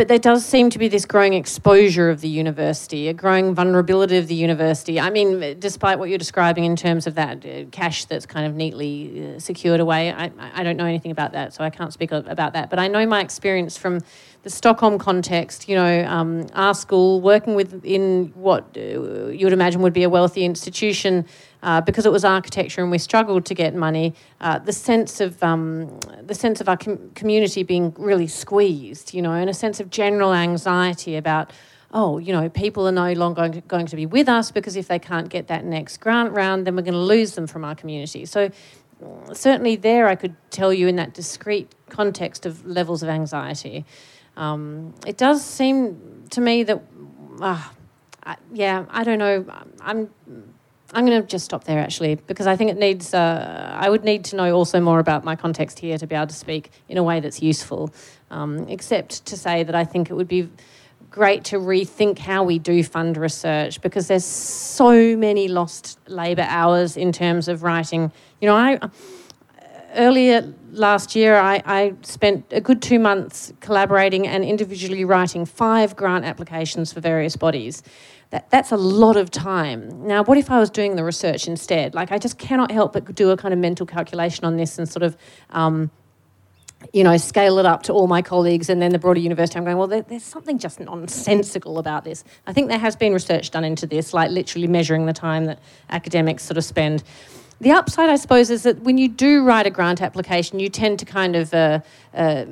[0.00, 4.16] but there does seem to be this growing exposure of the university, a growing vulnerability
[4.16, 4.98] of the university.
[4.98, 8.54] I mean, despite what you're describing in terms of that uh, cash that's kind of
[8.54, 12.12] neatly uh, secured away, I, I don't know anything about that, so I can't speak
[12.12, 12.70] about that.
[12.70, 14.00] But I know my experience from
[14.42, 19.82] the Stockholm context, you know, um, our school working within what uh, you would imagine
[19.82, 21.26] would be a wealthy institution
[21.62, 25.42] uh, because it was architecture and we struggled to get money, uh, the sense of
[25.42, 29.80] um, the sense of our com- community being really squeezed, you know, and a sense
[29.80, 31.52] of general anxiety about.
[31.92, 35.00] Oh, you know, people are no longer going to be with us because if they
[35.00, 38.24] can't get that next grant round, then we're going to lose them from our community.
[38.26, 38.52] So,
[39.32, 43.84] certainly, there I could tell you in that discrete context of levels of anxiety.
[44.36, 46.80] Um, it does seem to me that,
[47.40, 47.60] uh,
[48.22, 49.44] I, yeah, I don't know.
[49.80, 50.10] I'm
[50.92, 53.14] I'm going to just stop there actually because I think it needs.
[53.14, 56.26] Uh, I would need to know also more about my context here to be able
[56.26, 57.92] to speak in a way that's useful.
[58.30, 60.48] Um, except to say that I think it would be
[61.10, 66.96] great to rethink how we do fund research because there's so many lost labour hours
[66.96, 68.12] in terms of writing.
[68.40, 68.78] You know, I
[69.94, 75.96] earlier last year I, I spent a good two months collaborating and individually writing five
[75.96, 77.82] grant applications for various bodies
[78.30, 80.06] that, that's a lot of time.
[80.06, 81.94] Now, what if I was doing the research instead?
[81.94, 84.88] Like, I just cannot help but do a kind of mental calculation on this and
[84.88, 85.16] sort of,
[85.50, 85.90] um,
[86.92, 89.58] you know, scale it up to all my colleagues and then the broader university.
[89.58, 92.24] I'm going, well, there, there's something just nonsensical about this.
[92.46, 95.58] I think there has been research done into this, like literally measuring the time that
[95.90, 97.02] academics sort of spend.
[97.60, 100.98] The upside, I suppose, is that when you do write a grant application, you tend
[101.00, 101.80] to kind of uh,
[102.14, 102.46] uh,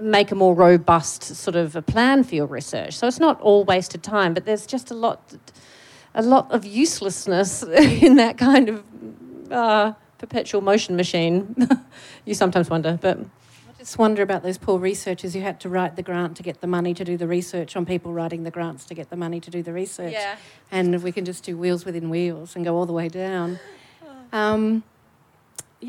[0.00, 2.96] make a more robust sort of a plan for your research.
[2.96, 5.34] So it's not all wasted time, but there's just a lot,
[6.14, 7.62] a lot of uselessness
[8.02, 8.84] in that kind of
[9.52, 11.54] uh, perpetual motion machine.
[12.24, 13.18] you sometimes wonder, but.
[13.18, 16.60] I just wonder about those poor researchers who had to write the grant to get
[16.60, 19.40] the money to do the research on people writing the grants to get the money
[19.40, 20.12] to do the research.
[20.12, 20.36] Yeah.
[20.70, 23.58] And if we can just do wheels within wheels and go all the way down.
[24.32, 24.82] Um,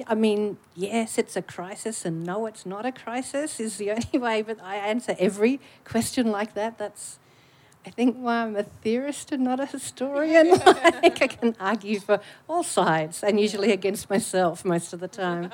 [0.07, 4.17] I mean, yes, it's a crisis, and no, it's not a crisis is the only
[4.17, 4.41] way.
[4.41, 6.77] But I answer every question like that.
[6.77, 7.19] That's,
[7.85, 10.49] I think, why I'm a theorist and not a historian.
[11.03, 12.19] like I can argue for
[12.49, 15.51] all sides, and usually against myself most of the time.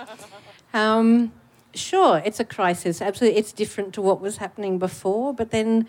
[0.73, 1.33] Um,
[1.73, 3.01] sure, it's a crisis.
[3.01, 5.33] Absolutely, it's different to what was happening before.
[5.33, 5.87] But then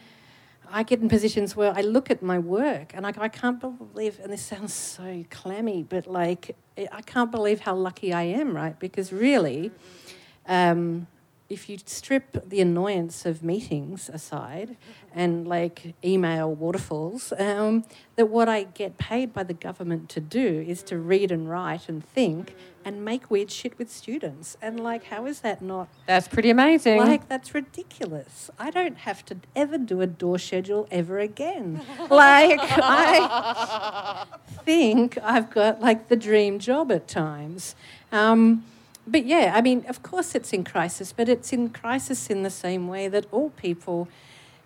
[0.73, 4.21] I get in positions where I look at my work and I, I can't believe,
[4.23, 6.57] and this sounds so clammy, but like,
[6.93, 8.79] I can't believe how lucky I am, right?
[8.79, 9.73] Because really,
[10.47, 11.07] um,
[11.51, 14.77] if you strip the annoyance of meetings aside
[15.13, 17.85] and like email waterfalls, um,
[18.15, 21.89] that what I get paid by the government to do is to read and write
[21.89, 24.57] and think and make weird shit with students.
[24.63, 25.89] And like, how is that not?
[26.07, 26.99] That's pretty amazing.
[26.99, 28.49] Like, that's ridiculous.
[28.57, 31.83] I don't have to ever do a door schedule ever again.
[32.11, 34.25] like, I
[34.65, 37.75] think I've got like the dream job at times.
[38.13, 38.65] Um,
[39.11, 42.51] but yeah, I mean, of course it's in crisis, but it's in crisis in the
[42.51, 44.09] same way that all people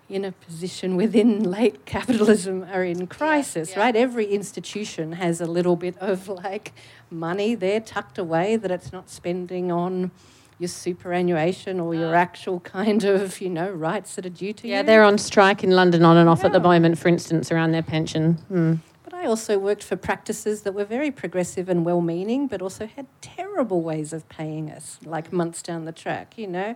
[0.07, 3.83] in a position within late capitalism are in crisis, yeah, yeah.
[3.85, 3.95] right?
[3.95, 6.73] Every institution has a little bit of like
[7.09, 10.11] money there tucked away that it's not spending on
[10.57, 14.75] your superannuation or your actual kind of, you know, rights that are due to yeah,
[14.75, 14.77] you.
[14.77, 17.71] Yeah, they're on strike in London on and off at the moment, for instance, around
[17.71, 18.33] their pension.
[18.47, 18.75] Hmm.
[19.09, 19.15] Hmm.
[19.15, 23.07] I also worked for practices that were very progressive and well meaning, but also had
[23.21, 26.75] terrible ways of paying us, like months down the track, you know.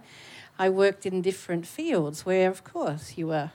[0.57, 3.51] I worked in different fields where, of course, you were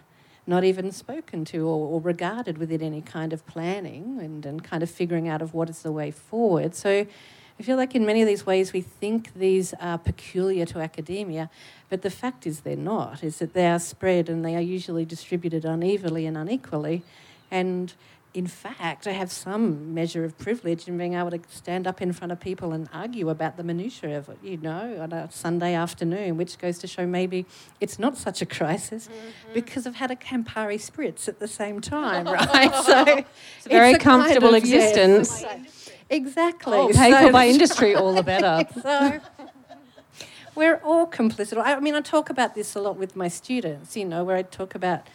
[0.47, 4.83] not even spoken to or, or, regarded within any kind of planning and, and kind
[4.83, 6.75] of figuring out of what is the way forward.
[6.75, 7.07] So
[7.59, 11.49] I feel like in many of these ways we think these are peculiar to academia,
[11.89, 15.05] but the fact is they're not, is that they are spread and they are usually
[15.05, 17.03] distributed unevenly and unequally.
[17.51, 17.95] And
[18.35, 22.13] in fact, I have some measure of privilege in being able to stand up in
[22.13, 25.73] front of people and argue about the minutiae of it, you know, on a Sunday
[25.75, 27.47] afternoon, which goes to show maybe
[27.81, 29.55] it's not such a crisis mm-hmm.
[29.55, 32.75] because I've had a Campari spritz at the same time, right?
[32.85, 35.43] so it's a very it's a comfortable kind of, existence.
[35.43, 36.77] Yes, exactly.
[36.77, 38.67] Oh, paid so, for by industry, all the better.
[38.83, 39.21] so,
[40.57, 41.63] we're all complicit.
[41.65, 44.43] I mean, I talk about this a lot with my students, you know, where I
[44.43, 45.07] talk about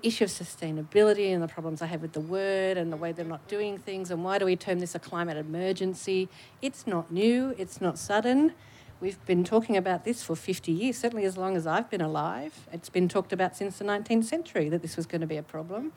[0.00, 3.12] the issue of sustainability and the problems I have with the word and the way
[3.12, 6.28] they're not doing things and why do we term this a climate emergency?
[6.60, 8.52] It's not new, it's not sudden.
[9.00, 12.66] We've been talking about this for 50 years, certainly as long as I've been alive.
[12.72, 15.42] It's been talked about since the 19th century that this was going to be a
[15.42, 15.92] problem.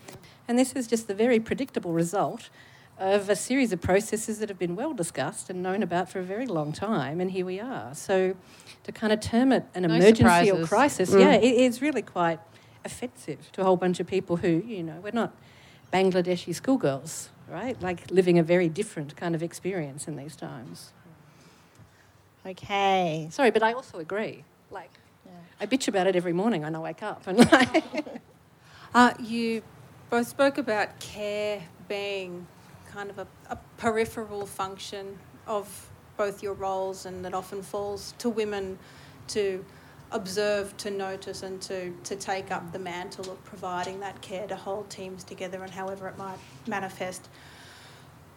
[0.48, 2.50] And this is just the very predictable result
[2.98, 6.24] of a series of processes that have been well discussed and known about for a
[6.24, 7.96] very long time, and here we are.
[7.96, 8.36] So
[8.84, 11.20] to kind of term it an No emergency or crisis, Mm.
[11.22, 12.40] yeah, it is really quite
[12.92, 15.32] offensive to a whole bunch of people who, you know, we're not
[15.94, 17.80] Bangladeshi schoolgirls, right?
[17.82, 20.92] Like living a very different kind of experience in these times.
[22.46, 23.28] Okay.
[23.32, 24.44] Sorry, but I also agree.
[24.72, 24.92] Like,
[25.26, 25.32] Yeah.
[25.62, 27.84] I bitch about it every morning when I wake up, and like,
[28.96, 29.62] Uh, you
[30.10, 32.48] both spoke about care being
[32.92, 35.88] kind of a, a peripheral function of
[36.18, 38.80] both your roles, and that often falls to women
[39.28, 39.64] to
[40.12, 44.56] observe, to notice, and to, to take up the mantle of providing that care to
[44.56, 47.30] hold teams together and however it might manifest.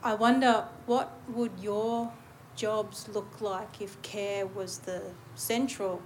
[0.03, 2.13] I wonder what would your
[2.57, 5.03] jobs look like if care was the
[5.35, 6.03] central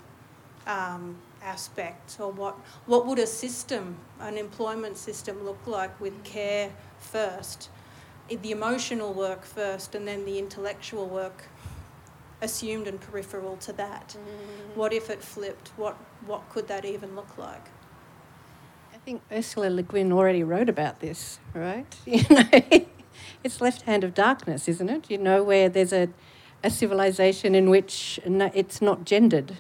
[0.66, 2.54] um, aspect, or what
[2.86, 7.70] what would a system, an employment system, look like with care first,
[8.28, 11.44] the emotional work first, and then the intellectual work
[12.41, 14.16] assumed and peripheral to that?
[14.74, 15.68] What if it flipped?
[15.76, 17.66] What what could that even look like?
[18.93, 21.87] I think Ursula Le Guin already wrote about this, right?
[22.07, 22.87] You know,
[23.45, 25.11] it's left hand of darkness, isn't it?
[25.11, 26.09] You know, where there's a,
[26.62, 29.59] a civilization in which no- it's not gendered,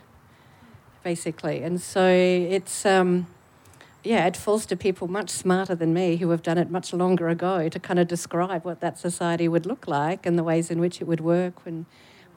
[1.04, 3.26] basically, and so it's um,
[4.06, 7.28] yeah, it falls to people much smarter than me who have done it much longer
[7.28, 10.78] ago to kind of describe what that society would look like and the ways in
[10.78, 11.86] which it would work when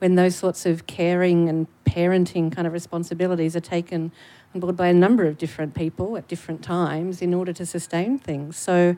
[0.00, 4.10] when those sorts of caring and parenting kind of responsibilities are taken
[4.54, 8.18] on board by a number of different people at different times in order to sustain
[8.18, 8.56] things.
[8.56, 8.96] So,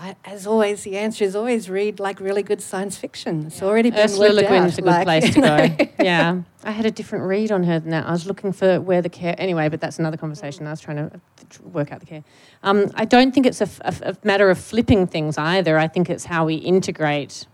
[0.00, 3.46] I, as always, the answer is always read like really good science fiction.
[3.46, 5.90] It's already been Ursula Le Guin's out, a good like, place to go.
[6.04, 6.42] yeah.
[6.62, 8.06] I had a different read on her than that.
[8.06, 9.34] I was looking for where the care.
[9.38, 10.68] Anyway, but that's another conversation.
[10.68, 11.20] I was trying to
[11.64, 12.22] work out the care.
[12.62, 15.76] Um, I don't think it's a f- a matter of flipping things either.
[15.76, 17.46] I think it's how we integrate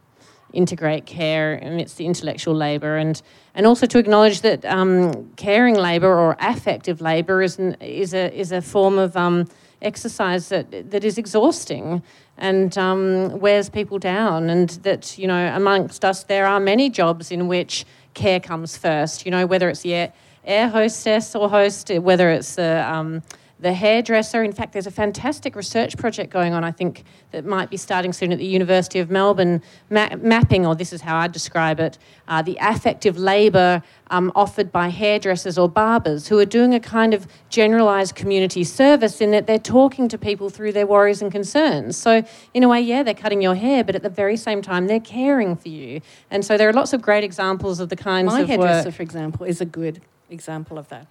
[0.54, 3.22] integrate care it's the intellectual labour and
[3.54, 8.32] and also to acknowledge that um, caring labour or affective labour is an, is a
[8.38, 9.46] is a form of um,
[9.82, 12.02] exercise that that is exhausting
[12.38, 17.30] and um, wears people down and that you know amongst us there are many jobs
[17.30, 17.84] in which
[18.14, 20.12] care comes first you know whether it's the air,
[20.44, 23.22] air hostess or host whether it's the um,
[23.60, 24.42] the hairdresser.
[24.42, 28.12] In fact, there's a fantastic research project going on, I think, that might be starting
[28.12, 31.98] soon at the University of Melbourne, ma- mapping, or this is how I describe it,
[32.28, 37.14] uh, the affective labour um, offered by hairdressers or barbers who are doing a kind
[37.14, 41.96] of generalised community service in that they're talking to people through their worries and concerns.
[41.96, 44.86] So, in a way, yeah, they're cutting your hair, but at the very same time,
[44.86, 46.00] they're caring for you.
[46.30, 48.88] And so, there are lots of great examples of the kinds My of My hairdresser,
[48.88, 48.94] work.
[48.96, 51.06] for example, is a good example of that.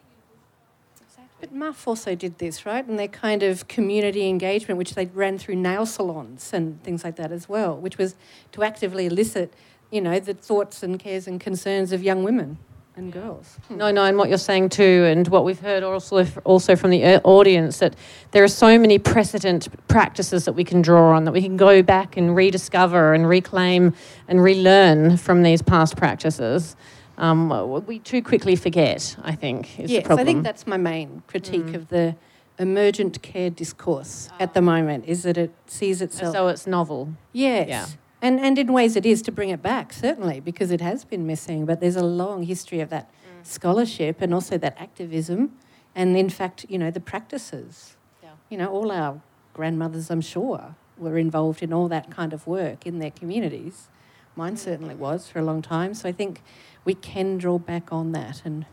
[1.43, 2.87] But Muf also did this, right?
[2.87, 7.17] And their kind of community engagement, which they ran through nail salons and things like
[7.17, 8.15] that as well, which was
[8.53, 9.53] to actively elicit,
[9.91, 12.59] you know, the thoughts and cares and concerns of young women
[12.95, 13.57] and girls.
[13.69, 17.03] No, no, and what you're saying too, and what we've heard also also from the
[17.03, 17.93] uh, audience that
[18.31, 21.83] there are so many precedent practices that we can draw on that we can go
[21.83, 23.93] back and rediscover and reclaim
[24.29, 26.77] and relearn from these past practices.
[27.17, 29.15] Um, we too quickly forget.
[29.23, 30.27] I think is yes, the problem.
[30.27, 31.75] I think that's my main critique mm.
[31.75, 32.15] of the
[32.59, 34.35] emergent care discourse ah.
[34.39, 37.13] at the moment is that it sees itself so it's novel.
[37.31, 37.67] Yes.
[37.67, 37.85] Yeah.
[38.21, 41.27] And, and in ways it is to bring it back, certainly, because it has been
[41.27, 41.65] missing.
[41.65, 43.45] But there's a long history of that mm.
[43.45, 45.57] scholarship and also that activism.
[45.93, 47.97] And in fact, you know, the practices.
[48.23, 48.29] Yeah.
[48.49, 49.21] You know, all our
[49.53, 53.89] grandmothers, I'm sure, were involved in all that kind of work in their communities.
[54.35, 55.93] Mine certainly was for a long time.
[55.93, 56.41] So I think
[56.85, 58.65] we can draw back on that and,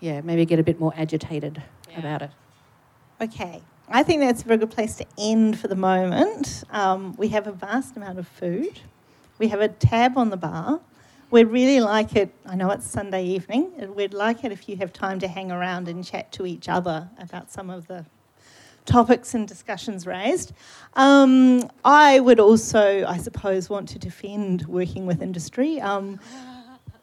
[0.00, 1.62] yeah, maybe get a bit more agitated
[1.96, 2.30] about it.
[3.20, 3.62] Okay.
[3.88, 6.64] I think that's a very good place to end for the moment.
[6.70, 8.80] Um, we have a vast amount of food.
[9.38, 10.80] We have a tab on the bar.
[11.30, 14.92] We'd really like it, I know it's Sunday evening, we'd like it if you have
[14.92, 18.04] time to hang around and chat to each other about some of the
[18.84, 20.52] topics and discussions raised.
[20.94, 26.18] Um, I would also, I suppose, want to defend working with industry um,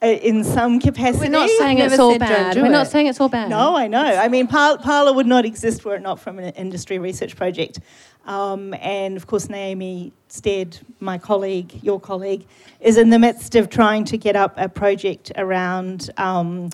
[0.02, 1.26] in some capacity.
[1.26, 2.56] We're not saying it's all bad.
[2.56, 3.50] We're not saying it's all bad.
[3.50, 4.04] No, I know.
[4.04, 7.80] I mean, Par- Parlour would not exist were it not from an industry research project.
[8.26, 12.46] Um, and of course, Naomi Stead, my colleague, your colleague,
[12.80, 16.70] is in the midst of trying to get up a project around um,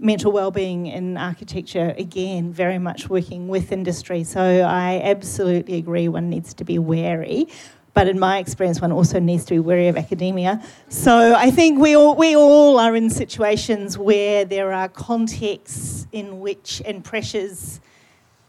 [0.00, 1.94] mental well-being in architecture.
[1.98, 4.24] Again, very much working with industry.
[4.24, 6.08] So I absolutely agree.
[6.08, 7.48] One needs to be wary.
[7.94, 10.62] but in my experience, one also needs to be wary of academia.
[10.88, 16.38] So I think we all, we all are in situations where there are contexts in
[16.38, 17.80] which and pressures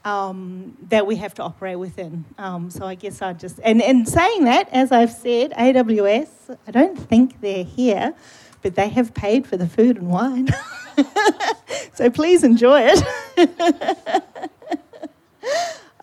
[0.05, 2.25] um, that we have to operate within.
[2.37, 6.71] Um, so I guess I just and in saying that, as I've said, AWS, I
[6.71, 8.13] don't think they're here,
[8.61, 10.49] but they have paid for the food and wine.
[11.93, 13.03] so please enjoy it.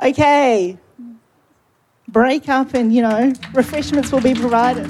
[0.03, 0.79] okay
[2.17, 4.87] break up and, you know, refreshments will be provided.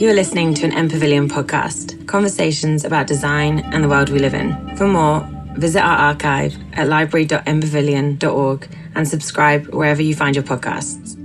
[0.00, 4.34] You are listening to an MPavilion podcast, conversations about design and the world we live
[4.34, 4.76] in.
[4.76, 5.24] For more,
[5.56, 11.15] visit our archive at library.mpavilion.org and subscribe wherever you find your podcasts.